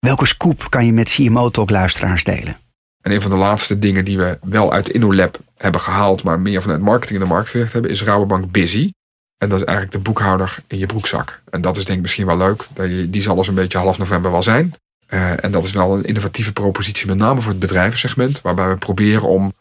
[0.00, 2.56] Welke scoop kan je met CMO Talk luisteraars delen?
[3.00, 6.62] En een van de laatste dingen die we wel uit InnoLab hebben gehaald, maar meer
[6.62, 8.92] vanuit marketing in de markt gezegd hebben, is Rabobank Busy.
[9.38, 11.42] En dat is eigenlijk de boekhouder in je broekzak.
[11.50, 12.66] En dat is denk ik misschien wel leuk.
[13.12, 14.74] Die zal dus een beetje half november wel zijn.
[15.08, 18.40] Uh, en dat is wel een innovatieve propositie, met name voor het bedrijvensegment.
[18.40, 19.52] Waarbij we proberen om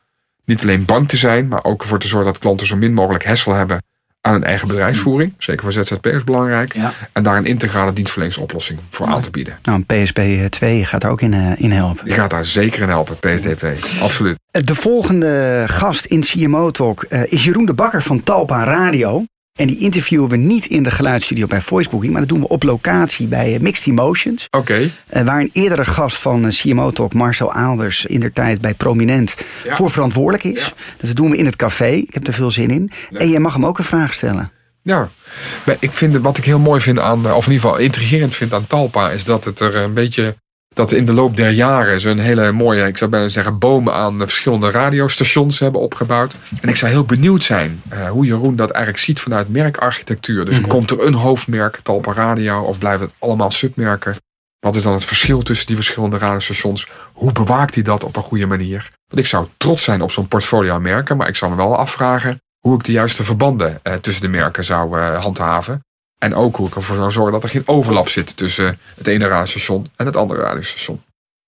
[0.45, 3.23] niet alleen bank te zijn, maar ook ervoor te zorgen dat klanten zo min mogelijk
[3.23, 3.81] hessel hebben
[4.21, 5.33] aan een eigen bedrijfsvoering.
[5.37, 6.75] Zeker voor ZZP'ers belangrijk.
[7.13, 9.59] En daar een integrale dienstverleningsoplossing voor aan te bieden.
[9.63, 12.05] Nou, een PSP 2 gaat er ook in, uh, in helpen.
[12.05, 13.77] Die gaat daar zeker in helpen, PSD 2.
[14.01, 14.37] Absoluut.
[14.51, 19.23] De volgende gast in CMO Talk uh, is Jeroen de Bakker van Talpa Radio.
[19.59, 22.63] En die interviewen we niet in de geluidsstudio bij Voicebooking, maar dat doen we op
[22.63, 24.47] locatie bij eh, Mixed Emotions.
[24.49, 24.57] Oké.
[24.57, 24.91] Okay.
[25.13, 29.35] Uh, waar een eerdere gast van CMO Talk, Marcel Aalders, in der tijd bij Prominent
[29.63, 29.75] ja.
[29.75, 30.65] voor verantwoordelijk is.
[30.65, 30.71] Ja.
[30.97, 31.89] Dus dat doen we in het café.
[31.89, 32.91] Ik heb er veel zin in.
[33.11, 34.51] En je mag hem ook een vraag stellen.
[34.81, 35.09] Ja,
[35.79, 38.67] ik vind wat ik heel mooi vind aan, of in ieder geval intrigerend vind aan
[38.67, 40.35] Talpa, is dat het er een beetje
[40.79, 44.19] dat in de loop der jaren zo'n hele mooie, ik zou bijna zeggen, bomen aan
[44.19, 46.35] verschillende radiostations hebben opgebouwd.
[46.61, 50.45] En ik zou heel benieuwd zijn uh, hoe Jeroen dat eigenlijk ziet vanuit merkarchitectuur.
[50.45, 50.71] Dus mm -hmm.
[50.71, 54.15] komt er een hoofdmerk, Talpa Radio, of blijven het allemaal submerken?
[54.59, 56.87] Wat is dan het verschil tussen die verschillende radiostations?
[57.13, 58.89] Hoe bewaakt hij dat op een goede manier?
[59.07, 61.77] Want ik zou trots zijn op zo'n portfolio aan merken, maar ik zou me wel
[61.77, 65.83] afvragen hoe ik de juiste verbanden uh, tussen de merken zou uh, handhaven.
[66.19, 69.27] En ook hoe ik ervoor zou zorgen dat er geen overlap zit tussen het ene
[69.27, 71.01] radiostation en het andere radiostation.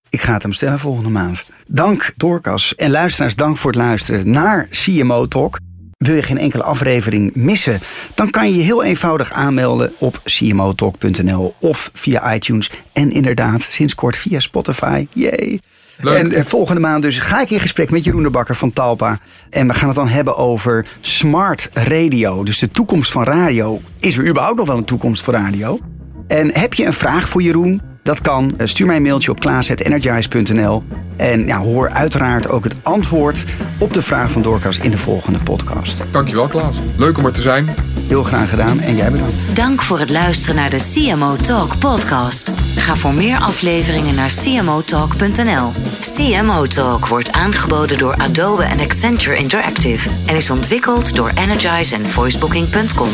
[0.08, 1.44] Ik ga het hem stellen volgende maand.
[1.66, 5.58] Dank Dorcas en luisteraars, dank voor het luisteren naar CMO Talk.
[5.98, 7.80] Wil je geen enkele aflevering missen?
[8.14, 12.70] Dan kan je je heel eenvoudig aanmelden op cmotalk.nl of via iTunes.
[12.92, 15.06] En inderdaad, sinds kort via Spotify.
[15.10, 15.60] Yay!
[16.10, 19.18] En uh, volgende maand dus ga ik in gesprek met Jeroen de Bakker van Talpa.
[19.50, 22.44] En we gaan het dan hebben over smart radio.
[22.44, 23.80] Dus de toekomst van radio.
[24.00, 25.78] Is er überhaupt nog wel een toekomst voor radio?
[26.26, 27.91] En heb je een vraag voor Jeroen?
[28.02, 28.54] Dat kan.
[28.58, 30.82] Stuur mij een mailtje op klaas.energize.nl.
[31.16, 33.44] En ja, hoor uiteraard ook het antwoord
[33.78, 36.02] op de vraag van Dorcas in de volgende podcast.
[36.10, 36.80] Dankjewel Klaas.
[36.96, 37.74] Leuk om er te zijn.
[38.08, 39.56] Heel graag gedaan en jij bedankt.
[39.56, 42.52] Dank voor het luisteren naar de CMO Talk podcast.
[42.76, 45.72] Ga voor meer afleveringen naar cmotalk.nl.
[46.00, 52.08] CMO Talk wordt aangeboden door Adobe en Accenture Interactive en is ontwikkeld door Energize en
[52.08, 53.10] voicebooking.com.